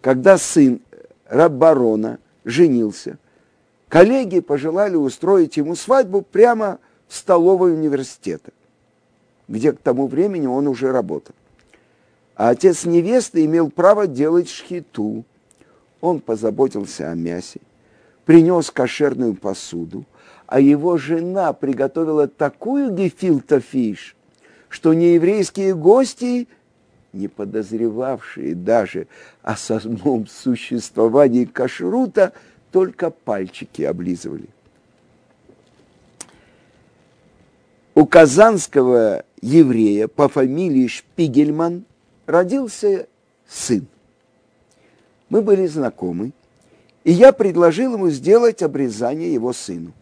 Когда 0.00 0.38
сын 0.38 0.80
Раббарона 1.26 2.20
женился, 2.44 3.18
коллеги 3.88 4.38
пожелали 4.38 4.94
устроить 4.94 5.56
ему 5.56 5.74
свадьбу 5.74 6.22
прямо 6.22 6.78
в 7.08 7.16
столовой 7.16 7.72
университета, 7.72 8.52
где 9.48 9.72
к 9.72 9.78
тому 9.78 10.06
времени 10.06 10.46
он 10.46 10.66
уже 10.66 10.92
работал. 10.92 11.34
А 12.34 12.50
отец 12.50 12.84
невесты 12.84 13.44
имел 13.44 13.70
право 13.70 14.06
делать 14.06 14.48
шхиту. 14.48 15.24
Он 16.00 16.20
позаботился 16.20 17.10
о 17.10 17.14
мясе, 17.14 17.60
принес 18.24 18.70
кошерную 18.70 19.34
посуду, 19.34 20.04
а 20.46 20.60
его 20.60 20.96
жена 20.96 21.52
приготовила 21.52 22.26
такую 22.28 22.90
гефилтофиш, 22.92 24.16
что 24.68 24.92
нееврейские 24.92 25.74
гости, 25.74 26.48
не 27.12 27.28
подозревавшие 27.28 28.54
даже 28.54 29.06
о 29.42 29.56
самом 29.56 30.26
существовании 30.26 31.44
кашрута, 31.44 32.32
только 32.72 33.10
пальчики 33.10 33.82
облизывали. 33.82 34.48
У 37.94 38.06
казанского 38.06 39.24
еврея 39.44 40.08
по 40.08 40.28
фамилии 40.28 40.86
Шпигельман 40.86 41.84
родился 42.24 43.08
сын. 43.46 43.86
Мы 45.28 45.42
были 45.42 45.66
знакомы, 45.66 46.32
и 47.04 47.12
я 47.12 47.32
предложил 47.32 47.94
ему 47.94 48.08
сделать 48.08 48.62
обрезание 48.62 49.32
его 49.32 49.52
сыну. 49.52 49.92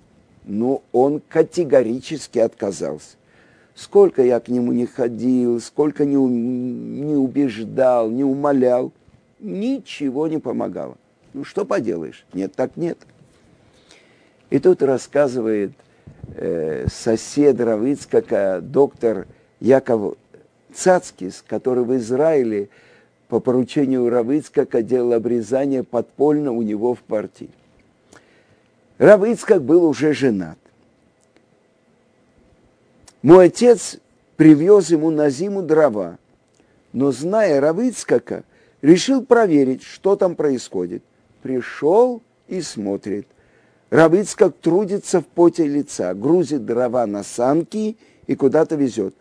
Но 0.45 0.83
он 0.93 1.21
категорически 1.29 2.39
отказался. 2.39 3.17
Сколько 3.75 4.23
я 4.23 4.39
к 4.39 4.49
нему 4.49 4.73
не 4.73 4.87
ходил, 4.87 5.61
сколько 5.61 6.05
не, 6.05 6.15
не 6.15 7.15
убеждал, 7.15 8.11
не 8.11 8.23
умолял, 8.23 8.93
ничего 9.41 10.29
не 10.29 10.39
помогало. 10.39 10.97
Ну 11.33 11.45
что 11.45 11.65
поделаешь? 11.65 12.25
Нет, 12.33 12.53
так 12.55 12.77
нет. 12.77 12.99
И 14.51 14.61
тут 14.61 14.83
рассказывает 14.83 15.73
сосед 16.89 17.61
Равицкака, 17.61 18.61
доктор 18.63 19.27
Яков 19.61 20.17
Цацкис, 20.73 21.45
который 21.47 21.85
в 21.85 21.97
Израиле 21.97 22.69
по 23.29 23.41
поручению 23.41 24.11
Равицкака 24.11 24.83
делал 24.83 25.15
обрезание 25.15 25.85
подпольно 25.85 26.53
у 26.53 26.63
него 26.63 26.95
в 26.95 27.01
партии. 27.01 27.51
Равицкак 28.99 29.63
был 29.63 29.85
уже 29.85 30.13
женат. 30.13 30.59
Мой 33.23 33.47
отец 33.47 33.99
привез 34.37 34.91
ему 34.91 35.11
на 35.11 35.31
зиму 35.31 35.63
дрова, 35.63 36.19
но, 36.93 37.13
зная 37.13 37.61
Равицкака, 37.61 38.45
решил 38.81 39.25
проверить, 39.25 39.83
что 39.83 40.17
там 40.17 40.35
происходит. 40.35 41.03
Пришел 41.43 42.23
и 42.49 42.61
смотрит. 42.61 43.27
Равицкак 43.93 44.57
трудится 44.57 45.21
в 45.21 45.27
поте 45.27 45.67
лица, 45.67 46.15
грузит 46.15 46.65
дрова 46.65 47.07
на 47.07 47.23
санки 47.23 47.99
и 48.27 48.35
куда-то 48.35 48.75
везет. 48.75 49.15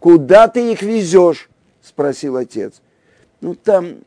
Куда 0.00 0.48
ты 0.48 0.72
их 0.72 0.82
везешь? 0.82 1.48
Спросил 1.80 2.36
отец. 2.36 2.82
Ну, 3.40 3.54
там 3.54 3.98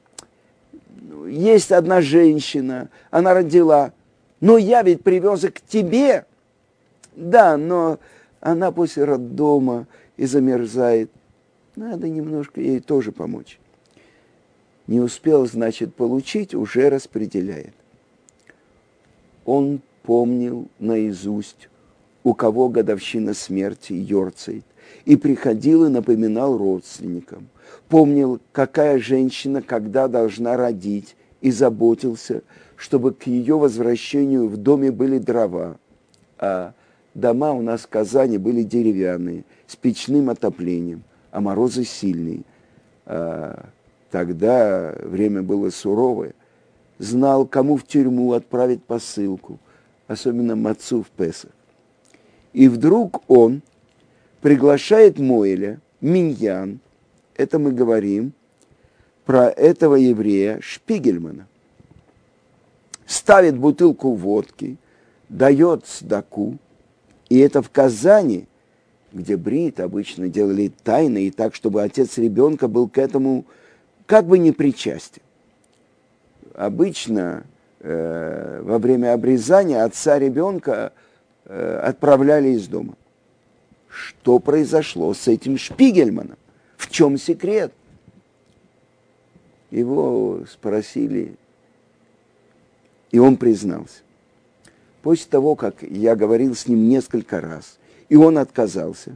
есть 1.30 1.72
одна 1.72 2.02
женщина, 2.02 2.90
она 3.10 3.34
родила. 3.34 3.94
Но 4.42 4.58
я 4.58 4.84
ведь 4.84 5.02
привез 5.02 5.46
их 5.46 5.54
к 5.54 5.62
тебе. 5.62 6.26
Да, 7.16 7.56
но 7.56 7.98
она 8.42 8.74
после 8.74 9.06
роддома 9.06 9.88
и 10.18 10.26
замерзает. 10.26 11.10
Надо 11.78 12.10
немножко 12.10 12.60
ей 12.60 12.82
тоже 12.82 13.14
помочь. 13.14 13.60
Не 14.88 15.00
успел, 15.00 15.46
значит, 15.46 15.96
получить, 15.96 16.54
уже 16.54 16.90
распределяет. 16.90 17.74
Он 19.46 19.80
помнил 20.06 20.68
наизусть, 20.80 21.70
у 22.24 22.34
кого 22.34 22.70
годовщина 22.70 23.34
смерти 23.34 23.94
Йорцейт 23.94 24.66
и 25.06 25.16
приходил 25.16 25.86
и 25.86 25.90
напоминал 25.90 26.58
родственникам. 26.58 27.48
Помнил, 27.90 28.40
какая 28.52 29.00
женщина 29.00 29.62
когда 29.62 30.08
должна 30.08 30.58
родить, 30.58 31.16
и 31.42 31.52
заботился, 31.52 32.42
чтобы 32.76 33.14
к 33.14 33.28
ее 33.28 33.60
возвращению 33.60 34.48
в 34.48 34.58
доме 34.58 34.92
были 34.92 35.20
дрова. 35.20 35.78
А 36.40 36.74
дома 37.14 37.52
у 37.52 37.62
нас 37.62 37.82
в 37.82 37.88
Казани 37.88 38.40
были 38.40 38.64
деревянные, 38.64 39.44
с 39.68 39.76
печным 39.76 40.32
отоплением, 40.32 41.04
а 41.30 41.42
морозы 41.42 41.84
сильные. 41.84 42.42
А 43.06 43.70
тогда 44.10 44.96
время 45.04 45.44
было 45.44 45.70
суровое. 45.70 46.34
Знал, 46.98 47.46
кому 47.46 47.78
в 47.78 47.86
тюрьму 47.86 48.34
отправить 48.34 48.84
посылку, 48.84 49.60
особенно 50.08 50.56
мацу 50.56 51.04
в 51.04 51.10
Песах. 51.10 51.52
И 52.54 52.68
вдруг 52.68 53.24
он– 53.30 53.62
приглашает 54.46 55.18
Моэля, 55.18 55.80
Миньян, 56.02 56.80
это 57.36 57.58
мы 57.58 57.72
говорим 57.72 58.32
про 59.26 59.50
этого 59.50 59.96
еврея 59.96 60.60
Шпигельмана, 60.62 61.48
ставит 63.08 63.58
бутылку 63.58 64.14
водки, 64.14 64.78
дает 65.30 65.88
сдаку, 65.88 66.60
и 67.28 67.40
это 67.40 67.64
в 67.64 67.72
Казани, 67.72 68.46
где 69.12 69.36
брит 69.36 69.80
обычно 69.80 70.30
делали 70.30 70.72
тайно, 70.84 71.18
и 71.18 71.32
так, 71.32 71.56
чтобы 71.56 71.82
отец 71.82 72.20
ребенка 72.20 72.68
был 72.68 72.88
к 72.88 73.00
этому 73.00 73.46
как 74.06 74.28
бы 74.28 74.38
не 74.38 74.52
причастен. 74.52 75.24
Обычно 76.54 77.48
во 77.88 78.80
время 78.80 79.14
обрезания 79.14 79.84
отца 79.84 80.18
ребенка 80.18 80.94
э, 81.46 81.80
отправляли 81.84 82.50
из 82.50 82.68
дома 82.68 82.96
что 83.96 84.40
произошло 84.40 85.14
с 85.14 85.28
этим 85.28 85.58
Шпигельманом, 85.58 86.38
в 86.78 86.90
чем 86.92 87.18
секрет. 87.18 87.72
Его 89.72 90.44
спросили, 90.50 91.36
и 93.12 93.20
он 93.20 93.38
признался. 93.38 94.02
После 95.02 95.30
того, 95.30 95.56
как 95.56 95.82
я 95.82 96.16
говорил 96.16 96.56
с 96.56 96.68
ним 96.68 96.90
несколько 96.90 97.40
раз, 97.40 97.78
и 98.10 98.16
он 98.16 98.38
отказался, 98.38 99.16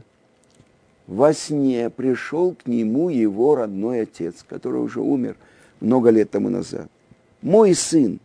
во 1.06 1.34
сне 1.34 1.90
пришел 1.90 2.54
к 2.54 2.66
нему 2.66 3.08
его 3.08 3.56
родной 3.56 4.02
отец, 4.02 4.44
который 4.48 4.80
уже 4.80 5.00
умер 5.00 5.36
много 5.80 6.10
лет 6.10 6.30
тому 6.30 6.48
назад. 6.48 6.88
Мой 7.42 7.74
сын, 7.74 8.20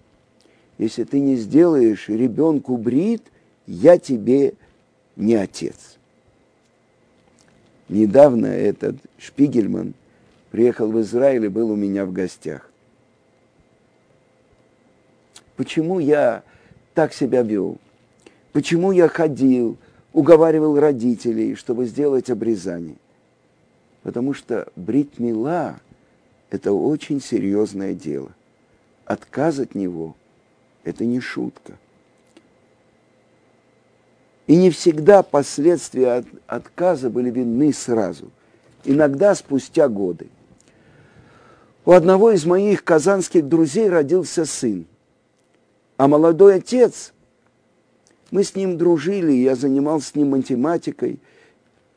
если 0.77 1.03
ты 1.05 1.19
не 1.19 1.35
сделаешь 1.35 2.09
ребенку 2.09 2.77
брит, 2.77 3.23
я 3.65 3.97
тебе 3.97 4.53
не 5.15 5.35
отец. 5.35 5.97
Недавно 7.87 8.47
этот 8.47 8.97
Шпигельман 9.17 9.93
приехал 10.51 10.91
в 10.91 10.99
Израиль 11.01 11.45
и 11.45 11.49
был 11.49 11.71
у 11.71 11.75
меня 11.75 12.05
в 12.05 12.11
гостях. 12.11 12.69
Почему 15.55 15.99
я 15.99 16.43
так 16.93 17.13
себя 17.13 17.41
вел? 17.41 17.77
Почему 18.51 18.91
я 18.91 19.07
ходил, 19.07 19.77
уговаривал 20.11 20.79
родителей, 20.79 21.55
чтобы 21.55 21.85
сделать 21.85 22.29
обрезание? 22.29 22.97
Потому 24.03 24.33
что 24.33 24.67
брит-мила– 24.75 25.79
это 26.49 26.73
очень 26.73 27.21
серьезное 27.21 27.93
дело. 27.93 28.31
Отказ 29.05 29.59
от 29.59 29.75
него– 29.75 30.15
это 30.85 31.03
не 31.03 31.19
шутка. 31.19 31.77
И 34.47 34.55
не 34.55 34.69
всегда 34.69 35.23
последствия 35.23 36.13
от 36.13 36.27
отказа 36.47 37.09
были 37.09 37.31
видны 37.31 37.73
сразу, 37.73 38.31
иногда 38.85 39.33
спустя 39.35 39.89
годы. 39.89 40.29
У 41.83 41.91
одного 41.91 42.31
из 42.31 42.45
моих 42.45 42.83
казанских 42.83 43.47
друзей 43.47 43.89
родился 43.89 44.45
сын, 44.45 44.85
а 45.97 46.07
молодой 46.07 46.55
отец, 46.55 47.13
мы 48.29 48.43
с 48.43 48.55
ним 48.55 48.77
дружили, 48.77 49.31
я 49.31 49.55
занимался 49.55 50.09
с 50.09 50.15
ним 50.15 50.31
математикой, 50.31 51.19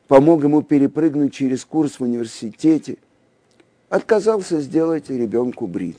помог 0.07 0.43
ему 0.43 0.63
перепрыгнуть 0.63 1.33
через 1.33 1.65
курс 1.65 1.99
в 1.99 2.03
университете, 2.03 2.97
отказался 3.89 4.59
сделать 4.59 5.09
ребенку 5.09 5.67
брит. 5.67 5.97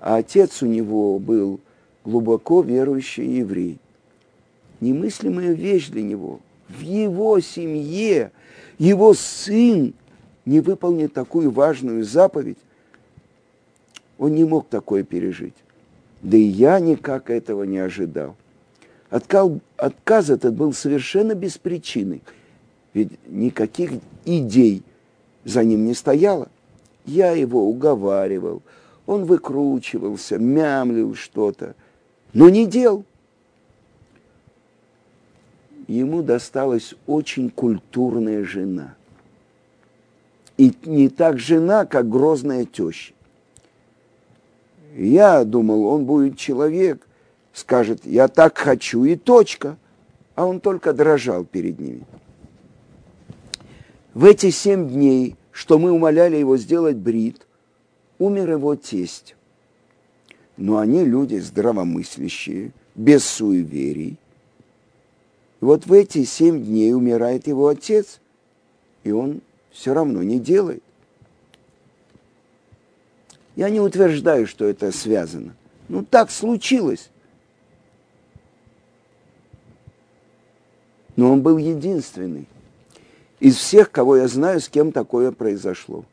А 0.00 0.16
отец 0.16 0.62
у 0.62 0.66
него 0.66 1.18
был 1.18 1.60
глубоко 2.04 2.62
верующий 2.62 3.38
еврей. 3.38 3.78
Немыслимая 4.80 5.52
вещь 5.52 5.88
для 5.88 6.02
него. 6.02 6.40
В 6.68 6.80
его 6.80 7.38
семье 7.40 8.32
его 8.78 9.12
сын 9.12 9.92
не 10.46 10.60
выполнит 10.60 11.12
такую 11.12 11.50
важную 11.50 12.02
заповедь. 12.04 12.58
Он 14.18 14.34
не 14.34 14.44
мог 14.44 14.68
такое 14.68 15.02
пережить. 15.02 15.54
Да 16.22 16.36
и 16.36 16.42
я 16.42 16.80
никак 16.80 17.30
этого 17.30 17.64
не 17.64 17.78
ожидал. 17.78 18.36
Отказ, 19.10 19.50
отказ 19.76 20.30
этот 20.30 20.54
был 20.54 20.72
совершенно 20.72 21.34
без 21.34 21.58
причины. 21.58 22.20
Ведь 22.94 23.12
никаких 23.26 23.92
идей 24.24 24.82
за 25.44 25.64
ним 25.64 25.84
не 25.84 25.94
стояло. 25.94 26.48
Я 27.04 27.32
его 27.32 27.68
уговаривал, 27.68 28.62
он 29.10 29.24
выкручивался, 29.24 30.38
мямлил 30.38 31.16
что-то, 31.16 31.74
но 32.32 32.48
не 32.48 32.64
дел. 32.64 33.04
Ему 35.88 36.22
досталась 36.22 36.94
очень 37.08 37.50
культурная 37.50 38.44
жена. 38.44 38.94
И 40.58 40.72
не 40.84 41.08
так 41.08 41.40
жена, 41.40 41.86
как 41.86 42.08
грозная 42.08 42.64
теща. 42.64 43.12
Я 44.94 45.42
думал, 45.42 45.86
он 45.86 46.04
будет 46.04 46.38
человек, 46.38 47.04
скажет, 47.52 48.06
я 48.06 48.28
так 48.28 48.58
хочу 48.58 49.02
и 49.02 49.16
точка. 49.16 49.76
А 50.36 50.46
он 50.46 50.60
только 50.60 50.92
дрожал 50.92 51.44
перед 51.44 51.80
ними. 51.80 52.06
В 54.14 54.24
эти 54.24 54.50
семь 54.50 54.88
дней, 54.88 55.36
что 55.50 55.80
мы 55.80 55.90
умоляли 55.90 56.36
его 56.36 56.56
сделать 56.56 56.96
брит, 56.96 57.44
умер 58.20 58.52
его 58.52 58.76
тесть. 58.76 59.34
Но 60.56 60.78
они 60.78 61.04
люди 61.04 61.36
здравомыслящие, 61.36 62.70
без 62.94 63.24
суеверий. 63.24 64.18
И 65.60 65.64
вот 65.64 65.86
в 65.86 65.92
эти 65.92 66.24
семь 66.24 66.62
дней 66.62 66.94
умирает 66.94 67.46
его 67.46 67.66
отец, 67.66 68.20
и 69.02 69.10
он 69.10 69.40
все 69.72 69.94
равно 69.94 70.22
не 70.22 70.38
делает. 70.38 70.82
Я 73.56 73.70
не 73.70 73.80
утверждаю, 73.80 74.46
что 74.46 74.66
это 74.66 74.92
связано. 74.92 75.54
Ну, 75.88 76.04
так 76.04 76.30
случилось. 76.30 77.10
Но 81.16 81.32
он 81.32 81.42
был 81.42 81.58
единственный 81.58 82.46
из 83.40 83.56
всех, 83.56 83.90
кого 83.90 84.16
я 84.16 84.28
знаю, 84.28 84.60
с 84.60 84.68
кем 84.68 84.92
такое 84.92 85.32
произошло. 85.32 86.04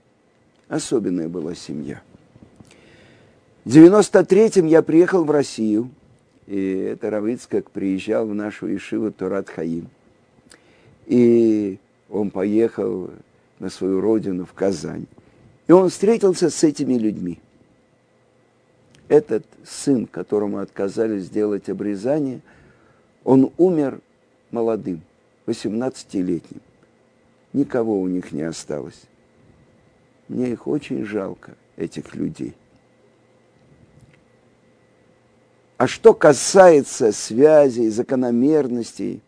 Особенная 0.70 1.30
была 1.30 1.56
семья. 1.56 2.02
В 3.64 3.70
93-м 3.70 4.66
я 4.66 4.82
приехал 4.82 5.24
в 5.24 5.32
Россию, 5.32 5.90
и 6.46 6.72
это 6.72 7.10
Равыцкак 7.10 7.72
приезжал 7.72 8.28
в 8.28 8.34
нашу 8.34 8.74
Ишиву 8.74 9.12
Турат 9.12 9.50
Хаим. 9.50 9.90
И 11.06 11.80
он 12.10 12.32
поехал 12.32 13.12
на 13.60 13.70
свою 13.70 14.02
родину, 14.02 14.46
в 14.46 14.54
Казань. 14.54 15.06
И 15.68 15.72
он 15.72 15.90
встретился 15.90 16.50
с 16.50 16.64
этими 16.64 16.96
людьми. 16.96 17.40
Этот 19.08 19.46
сын, 19.66 20.06
которому 20.06 20.60
отказали 20.60 21.20
сделать 21.20 21.70
обрезание, 21.70 22.42
он 23.24 23.52
умер 23.58 24.00
молодым, 24.52 25.02
18-летним. 25.46 26.62
Никого 27.54 28.00
у 28.00 28.08
них 28.08 28.32
не 28.32 28.44
осталось. 28.44 29.02
Мне 30.28 30.50
их 30.52 30.68
очень 30.68 31.06
жалко, 31.06 31.56
этих 31.78 32.14
людей. 32.16 32.54
А 35.78 35.88
что 35.88 36.14
касается 36.14 37.12
связей, 37.12 37.90
закономерностей, 37.90 39.22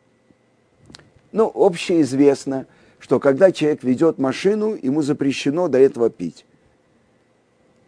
ну, 1.31 1.51
общеизвестно, 1.53 2.65
что 2.97 3.19
когда 3.19 3.51
человек 3.51 3.83
ведет 3.83 4.17
машину, 4.17 4.77
ему 4.81 5.01
запрещено 5.03 5.67
до 5.67 5.77
этого 5.77 6.09
пить. 6.09 6.45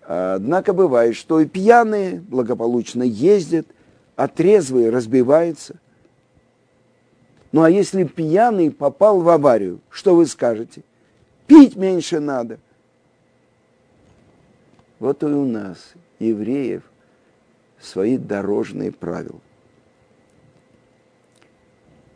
Однако 0.03 0.73
бывает, 0.73 1.15
что 1.15 1.39
и 1.39 1.47
пьяные 1.47 2.19
благополучно 2.19 3.03
ездят, 3.03 3.67
а 4.15 4.27
трезвые 4.27 4.89
разбиваются. 4.89 5.79
Ну 7.51 7.63
а 7.63 7.69
если 7.69 8.03
пьяный 8.03 8.71
попал 8.71 9.21
в 9.21 9.29
аварию, 9.29 9.81
что 9.89 10.15
вы 10.15 10.27
скажете? 10.27 10.83
Пить 11.47 11.75
меньше 11.75 12.19
надо– 12.19 12.59
вот 15.01 15.23
и 15.23 15.25
у 15.25 15.45
нас, 15.45 15.93
евреев, 16.19 16.83
свои 17.79 18.19
дорожные 18.19 18.91
правила. 18.91 19.39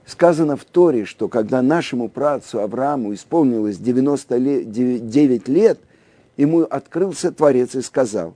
Сказано 0.05 0.55
в 0.55 0.65
Торе, 0.65 1.05
что 1.05 1.27
когда 1.27 1.63
нашему 1.63 2.09
працу 2.09 2.59
Аврааму 2.59 3.15
исполнилось 3.15 3.79
99 3.79 5.47
лет, 5.47 5.79
ему 6.37 6.61
открылся 6.61 7.31
Творец 7.31 7.73
и 7.73 7.81
сказал, 7.81 8.35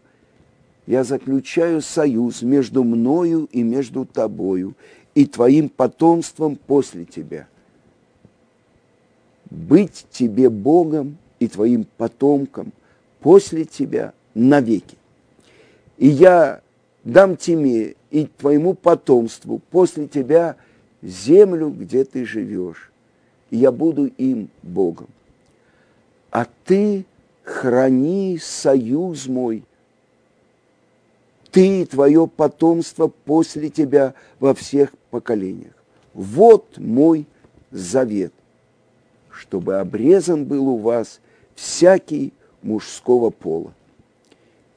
«Я 0.88 1.03
заключаю 1.03 1.83
союз 1.83 2.41
между 2.41 2.83
мною 2.83 3.47
и 3.51 3.62
между 3.62 4.03
тобою 4.03 4.73
и 5.13 5.27
твоим 5.27 5.69
потомством 5.69 6.55
после 6.55 7.05
тебя. 7.05 7.47
Быть 9.51 10.07
тебе 10.09 10.49
Богом 10.49 11.19
и 11.38 11.47
твоим 11.47 11.85
потомкам 11.97 12.73
после 13.19 13.65
тебя– 13.65 14.13
навеки. 14.39 14.97
И 15.97 16.08
я 16.08 16.62
дам 17.04 17.36
тебе 17.36 17.95
и 18.10 18.25
твоему 18.25 18.73
потомству 18.73 19.62
после 19.69 20.08
тебя 20.08 20.56
землю, 21.02 21.69
где 21.69 22.04
ты 22.04 22.25
живешь, 22.25 22.91
и 23.49 23.58
я 23.58 23.71
буду 23.71 24.06
им 24.06 24.49
Богом. 24.63 25.08
А 26.32 26.47
ты 26.65 27.06
храни 27.43 28.38
союз 28.41 29.28
мой, 29.28 29.63
ты 31.52 31.82
и 31.82 31.86
твое 31.86 32.28
потомство 32.28 33.08
после 33.08 33.69
тебя 33.69 34.13
во 34.39 34.54
всех 34.54 34.91
поколениях. 35.10 35.73
Вот 36.13 36.78
мой 36.78 37.25
завет, 37.71 38.34
чтобы 39.32 39.80
обрезан 39.80 40.45
был 40.45 40.67
у 40.67 40.78
вас 40.78 41.19
всякий 41.56 42.34
мужского 42.62 43.32
пола. 43.32 43.73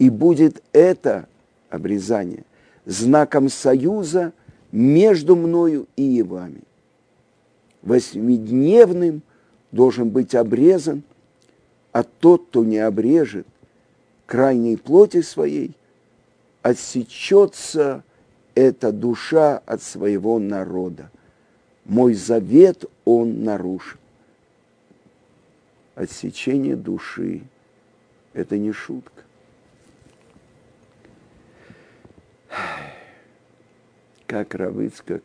И 0.02 0.10
будет 0.10 0.64
это 0.72 1.28
обрезание 1.70 2.42
знаком 2.86 3.48
союза 3.48 4.32
между 4.72 5.36
мною 5.36 5.86
и 5.94 6.24
вами. 6.24 6.62
Восьмидневным 7.82 9.22
должен 9.70 10.10
быть 10.10 10.34
обрезан, 10.34 11.04
а 11.92 12.02
тот, 12.02 12.48
кто 12.48 12.64
не 12.64 12.78
обрежет 12.78 13.46
крайней 14.26 14.76
плоти 14.76 15.22
своей, 15.22 15.76
отсечется 16.62 18.02
эта 18.56 18.90
душа 18.90 19.58
от 19.66 19.82
своего 19.82 20.40
народа. 20.40 21.12
Мой 21.84 22.14
завет 22.14 22.86
он 23.04 23.44
нарушил. 23.44 24.00
Отсечение 25.94 26.74
души– 26.74 27.42
это 28.32 28.58
не 28.58 28.72
шутка. 28.72 29.22
Как 34.32 34.54
Равыцкак 34.54 35.22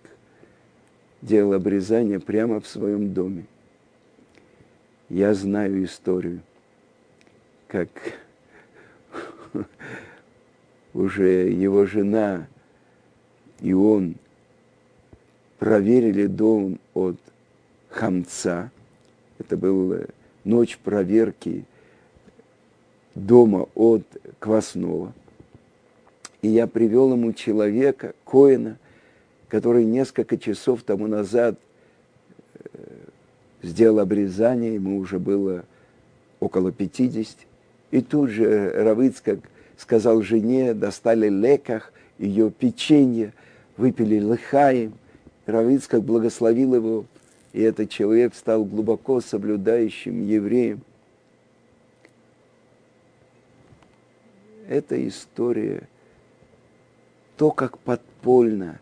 делал 1.22 1.54
обрезание 1.54 2.20
прямо 2.20 2.60
в 2.60 2.68
своем 2.68 3.14
доме. 3.14 3.46
Я 5.08 5.34
знаю 5.34 5.86
историю, 5.86 6.42
как 7.70 7.88
уже 10.94 11.50
его 11.50 11.86
жена 11.86 12.48
и 13.62 13.72
он 13.72 14.16
проверили 15.58 16.26
дом 16.26 16.78
от 16.94 17.18
хамца. 17.88 18.72
Это 19.40 19.56
была 19.56 20.00
ночь 20.44 20.78
проверки 20.78 21.64
дома 23.16 23.70
от 23.74 24.04
квасного– 24.40 25.14
и 26.42 26.50
я 26.50 26.68
привел 26.68 27.14
ему 27.14 27.34
человека, 27.34 28.14
Коина, 28.26 28.78
который 29.50 29.86
несколько 29.86 30.38
часов 30.38 30.84
тому 30.84 31.08
назад 31.08 31.58
э, 32.54 32.68
сделал 33.62 34.00
обрезание, 34.00 34.76
ему 34.76 34.98
уже 34.98 35.20
было 35.20 35.66
около 36.40 36.72
50. 36.72 37.38
И 37.92 38.02
тут 38.02 38.30
же 38.30 38.72
Равыцкак 38.72 39.40
сказал 39.78 40.22
жене, 40.22 40.74
достали 40.74 41.30
леках, 41.30 41.94
ее 42.18 42.52
печенье, 42.52 43.34
выпили 43.78 44.20
лыхаем. 44.20 44.94
Равыцкак 45.46 46.04
благословил 46.04 46.76
его, 46.76 47.06
и 47.54 47.62
этот 47.62 47.90
человек 47.90 48.36
стал 48.36 48.66
глубоко 48.66 49.22
соблюдающим 49.22 50.26
евреем. 50.26 50.82
Это 54.68 55.08
история– 55.08 55.88
то, 57.38 57.52
как 57.52 57.78
подпольно 57.78 58.80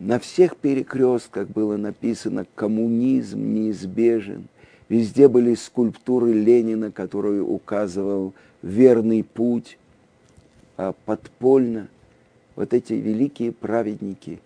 на 0.00 0.18
всех 0.18 0.56
перекрестках 0.56 1.48
было 1.48 1.76
написано 1.76 2.46
«коммунизм 2.54 3.54
неизбежен», 3.54 4.48
везде 4.88 5.28
были 5.28 5.54
скульптуры 5.54 6.32
Ленина, 6.32 6.90
который 6.90 7.40
указывал 7.40 8.32
верный 8.62 9.22
путь, 9.22 9.78
а 10.78 10.94
подпольно 11.04 11.88
вот 12.56 12.72
эти 12.72 12.94
великие 12.94 13.52
праведники, 13.52 14.40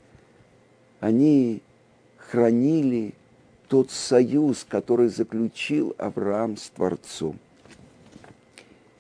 они 0.99 1.63
хранили 2.17 3.15
тот 3.69 3.93
союз, 3.93 4.67
который 4.69 5.09
заключил 5.09 5.95
Авраам 5.99 6.57
с 6.57 6.69
Творцом. 6.71 7.39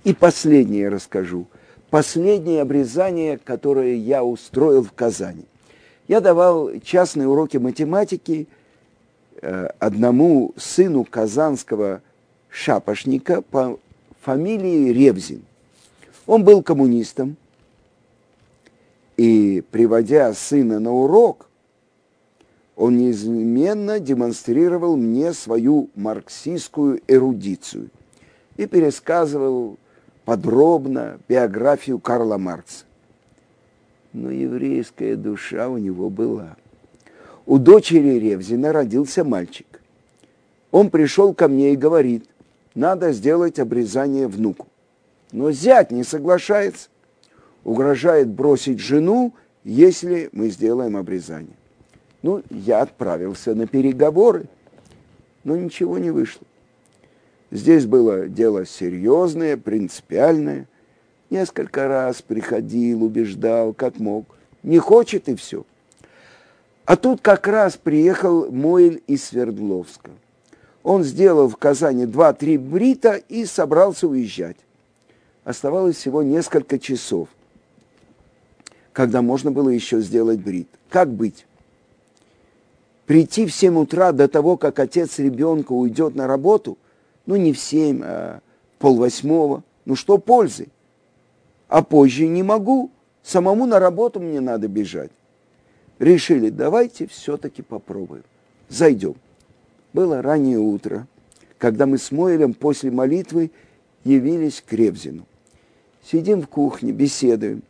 И 0.04 0.14
последнее 0.14 0.88
расскажу. 0.88 1.46
Последнее 1.90 2.62
обрезание, 2.62 3.38
которое 3.38 3.96
я 3.96 4.22
устроил 4.22 4.82
в 4.84 4.92
Казани. 4.92 5.46
Я 6.06 6.20
давал 6.20 6.70
частные 6.82 7.28
уроки 7.28 7.56
математики 7.56 8.46
э, 9.40 9.68
одному 9.78 10.52
сыну 10.56 11.04
казанского 11.04 12.02
шапошника 12.50 13.40
по 13.42 13.78
фамилии 14.20 14.92
Ревзин. 14.92 15.42
Он 16.26 16.44
был 16.44 16.62
коммунистом, 16.62 17.36
и 19.16 19.62
приводя 19.70 20.32
сына 20.34 20.78
на 20.78 20.92
урок, 20.92 21.48
он 22.76 22.96
неизменно 22.96 24.00
демонстрировал 24.00 24.96
мне 24.96 25.32
свою 25.32 25.90
марксистскую 25.94 27.00
эрудицию 27.06 27.90
и 28.56 28.66
пересказывал 28.66 29.78
подробно 30.24 31.18
биографию 31.28 32.00
Карла 32.00 32.36
Маркса. 32.36 32.84
Но 34.14 34.30
еврейская 34.30 35.16
душа 35.16 35.68
у 35.68 35.76
него 35.76 36.08
была. 36.08 36.56
У 37.46 37.58
дочери 37.58 38.18
Ревзина 38.20 38.72
родился 38.72 39.24
мальчик. 39.24 39.82
Он 40.70 40.88
пришел 40.88 41.34
ко 41.34 41.48
мне 41.48 41.72
и 41.72 41.76
говорит, 41.76 42.24
надо 42.74 43.12
сделать 43.12 43.58
обрезание 43.58 44.28
внуку. 44.28 44.68
Но 45.32 45.50
зять 45.50 45.90
не 45.90 46.04
соглашается, 46.04 46.88
угрожает 47.64 48.28
бросить 48.28 48.78
жену, 48.78 49.34
если 49.64 50.28
мы 50.32 50.48
сделаем 50.48 50.96
обрезание. 50.96 51.56
Ну, 52.22 52.42
я 52.50 52.82
отправился 52.82 53.54
на 53.54 53.66
переговоры, 53.66 54.46
но 55.42 55.56
ничего 55.56 55.98
не 55.98 56.10
вышло. 56.10 56.46
Здесь 57.50 57.84
было 57.84 58.28
дело 58.28 58.64
серьезное, 58.64 59.56
принципиальное. 59.56 60.68
Несколько 61.34 61.88
раз 61.88 62.22
приходил, 62.22 63.02
убеждал, 63.02 63.72
как 63.72 63.98
мог. 63.98 64.24
Не 64.62 64.78
хочет 64.78 65.28
и 65.28 65.34
все. 65.34 65.66
А 66.84 66.94
тут 66.94 67.22
как 67.22 67.48
раз 67.48 67.76
приехал 67.76 68.52
Мойль 68.52 69.02
из 69.08 69.24
Свердловска. 69.24 70.12
Он 70.84 71.02
сделал 71.02 71.48
в 71.48 71.56
Казани 71.56 72.06
два-три 72.06 72.56
брита 72.56 73.14
и 73.14 73.46
собрался 73.46 74.06
уезжать. 74.06 74.58
Оставалось 75.42 75.96
всего 75.96 76.22
несколько 76.22 76.78
часов, 76.78 77.28
когда 78.92 79.20
можно 79.20 79.50
было 79.50 79.70
еще 79.70 80.00
сделать 80.02 80.38
брит. 80.38 80.68
Как 80.88 81.10
быть? 81.10 81.46
прийти 83.06 83.44
в 83.44 83.52
7 83.52 83.76
утра 83.76 84.12
до 84.12 84.28
того, 84.28 84.56
как 84.56 84.78
отец 84.78 85.18
ребенка 85.18 85.72
уйдет 85.72 86.14
на 86.14 86.28
работу, 86.28 86.78
ну 87.26 87.34
не 87.34 87.52
в 87.52 87.58
7, 87.58 88.02
а 88.04 88.40
полвосьмого, 88.78 89.64
ну 89.84 89.96
что 89.96 90.18
пользы? 90.18 90.68
А 91.74 91.82
позже 91.82 92.28
не 92.28 92.44
могу, 92.44 92.92
самому 93.24 93.66
на 93.66 93.80
работу 93.80 94.20
мне 94.20 94.38
надо 94.38 94.68
бежать. 94.68 95.10
Решили, 95.98 96.48
давайте 96.48 97.08
все-таки 97.08 97.62
попробуем, 97.62 98.22
зайдем. 98.68 99.16
Было 99.92 100.22
раннее 100.22 100.60
утро, 100.60 101.08
когда 101.58 101.86
мы 101.86 101.98
с 101.98 102.12
Мойлем 102.12 102.54
после 102.54 102.92
молитвы 102.92 103.50
явились 104.04 104.62
к 104.64 104.72
Ревзину. 104.72 105.26
Сидим 106.04 106.42
в 106.42 106.46
кухне, 106.46 106.92
беседуем. 106.92 107.64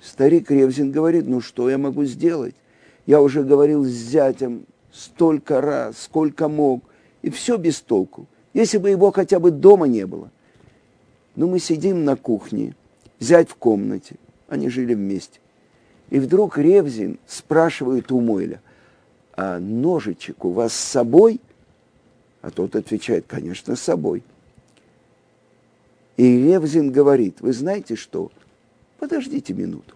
Старик 0.00 0.52
Ревзин 0.52 0.92
говорит, 0.92 1.26
ну 1.26 1.40
что 1.40 1.68
я 1.68 1.78
могу 1.78 2.04
сделать? 2.04 2.54
Я 3.06 3.20
уже 3.22 3.42
говорил 3.42 3.84
с 3.84 3.90
зятем 3.90 4.66
столько 4.92 5.60
раз, 5.60 6.02
сколько 6.02 6.46
мог, 6.46 6.84
и 7.22 7.30
все 7.30 7.56
без 7.56 7.80
толку. 7.80 8.26
Если 8.52 8.78
бы 8.78 8.90
его 8.90 9.10
хотя 9.10 9.40
бы 9.40 9.50
дома 9.50 9.88
не 9.88 10.06
было. 10.06 10.30
Но 11.36 11.46
мы 11.46 11.58
сидим 11.58 12.04
на 12.04 12.16
кухне, 12.16 12.74
зять 13.18 13.48
в 13.48 13.56
комнате, 13.56 14.16
они 14.48 14.68
жили 14.68 14.94
вместе. 14.94 15.40
И 16.10 16.18
вдруг 16.18 16.58
Ревзин 16.58 17.18
спрашивает 17.26 18.12
у 18.12 18.20
Мойля, 18.20 18.60
а 19.32 19.58
ножичек 19.58 20.44
у 20.44 20.50
вас 20.50 20.72
с 20.72 20.78
собой? 20.78 21.40
А 22.42 22.50
тот 22.50 22.76
отвечает, 22.76 23.24
конечно, 23.26 23.74
с 23.74 23.80
собой. 23.80 24.22
И 26.16 26.22
Ревзин 26.22 26.92
говорит, 26.92 27.40
вы 27.40 27.52
знаете 27.52 27.96
что? 27.96 28.30
Подождите 28.98 29.54
минуту. 29.54 29.94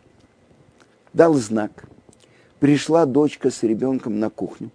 Дал 1.12 1.34
знак– 1.34 1.84
пришла 2.60 3.06
дочка 3.06 3.50
с 3.50 3.62
ребенком 3.62 4.18
на 4.18 4.30
кухню. 4.30 4.70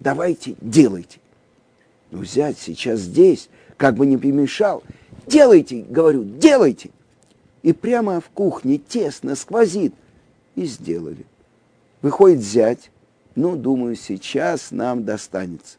Давайте, 0.00 0.56
делайте. 0.60 1.18
Ну, 2.10 2.24
зять 2.24 2.58
сейчас 2.58 3.00
здесь, 3.00 3.48
как 3.76 3.94
бы 3.94 4.06
не 4.06 4.16
помешал. 4.16 4.82
Делайте, 5.26 5.84
говорю, 5.88 6.24
делайте. 6.24 6.90
И 7.62 7.72
прямо 7.72 8.20
в 8.20 8.28
кухне 8.28 8.78
тесно, 8.78 9.36
сквозит. 9.36 9.94
И 10.54 10.64
сделали. 10.64 11.26
Выходит 12.02 12.42
зять. 12.42 12.90
Ну, 13.34 13.56
думаю, 13.56 13.96
сейчас 13.96 14.70
нам 14.70 15.04
достанется. 15.04 15.78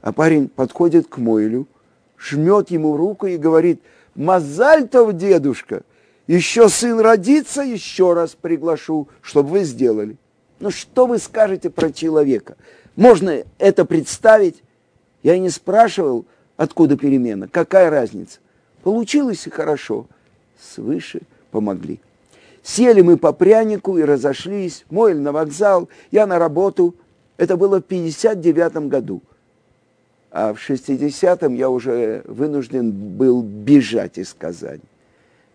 А 0.00 0.12
парень 0.12 0.48
подходит 0.48 1.08
к 1.08 1.18
Мойлю, 1.18 1.66
жмет 2.16 2.70
ему 2.70 2.96
руку 2.96 3.26
и 3.26 3.36
говорит, 3.36 3.82
«Мазальтов, 4.14 5.16
дедушка, 5.16 5.82
еще 6.26 6.68
сын 6.68 7.00
родится, 7.00 7.62
еще 7.62 8.14
раз 8.14 8.36
приглашу, 8.40 9.08
чтобы 9.20 9.50
вы 9.50 9.64
сделали». 9.64 10.16
Ну 10.60 10.70
что 10.70 11.06
вы 11.06 11.18
скажете 11.18 11.70
про 11.70 11.92
человека? 11.92 12.56
Можно 12.96 13.44
это 13.58 13.84
представить? 13.84 14.62
Я 15.22 15.38
не 15.38 15.50
спрашивал, 15.50 16.26
откуда 16.56 16.96
перемена, 16.96 17.48
какая 17.48 17.90
разница. 17.90 18.40
Получилось 18.82 19.46
и 19.46 19.50
хорошо. 19.50 20.06
Свыше 20.60 21.22
помогли. 21.50 22.00
Сели 22.62 23.00
мы 23.00 23.16
по 23.16 23.32
прянику 23.32 23.98
и 23.98 24.02
разошлись. 24.02 24.84
Мойль 24.90 25.18
на 25.18 25.32
вокзал, 25.32 25.88
я 26.10 26.26
на 26.26 26.38
работу. 26.38 26.94
Это 27.36 27.56
было 27.56 27.80
в 27.80 27.84
59 27.84 28.88
году. 28.88 29.22
А 30.30 30.52
в 30.52 30.58
60-м 30.58 31.54
я 31.54 31.70
уже 31.70 32.22
вынужден 32.26 32.90
был 32.90 33.42
бежать 33.42 34.18
из 34.18 34.34
Казани. 34.34 34.82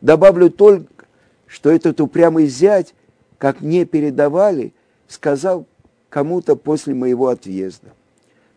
Добавлю 0.01 0.49
только, 0.49 1.05
что 1.45 1.69
этот 1.69 2.01
упрямый 2.01 2.47
зять, 2.47 2.93
как 3.37 3.61
мне 3.61 3.85
передавали– 3.85 4.73
сказал 5.13 5.65
кому-то 6.09 6.55
после 6.55 6.93
моего 6.93 7.29
отъезда. 7.29 7.89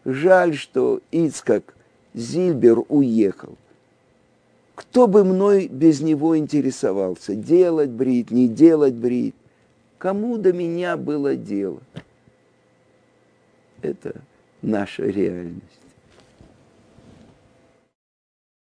Жаль, 0.04 0.56
что 0.56 1.00
Ицкак 1.10 1.74
Зильбер 2.14 2.78
уехал. 2.88 3.56
Кто 4.76 5.06
бы 5.06 5.24
мной 5.24 5.68
без 5.68 6.02
него 6.02 6.36
интересовался? 6.36 7.34
Делать 7.34 7.88
брит, 7.88 8.30
не 8.30 8.46
делать 8.46 8.92
брит? 8.92 9.34
Кому 9.96 10.36
до 10.36 10.52
меня 10.52 10.98
было 10.98 11.34
дело? 11.34 11.80
Это 13.80 14.20
наша 14.60 15.04
реальность. 15.04 15.62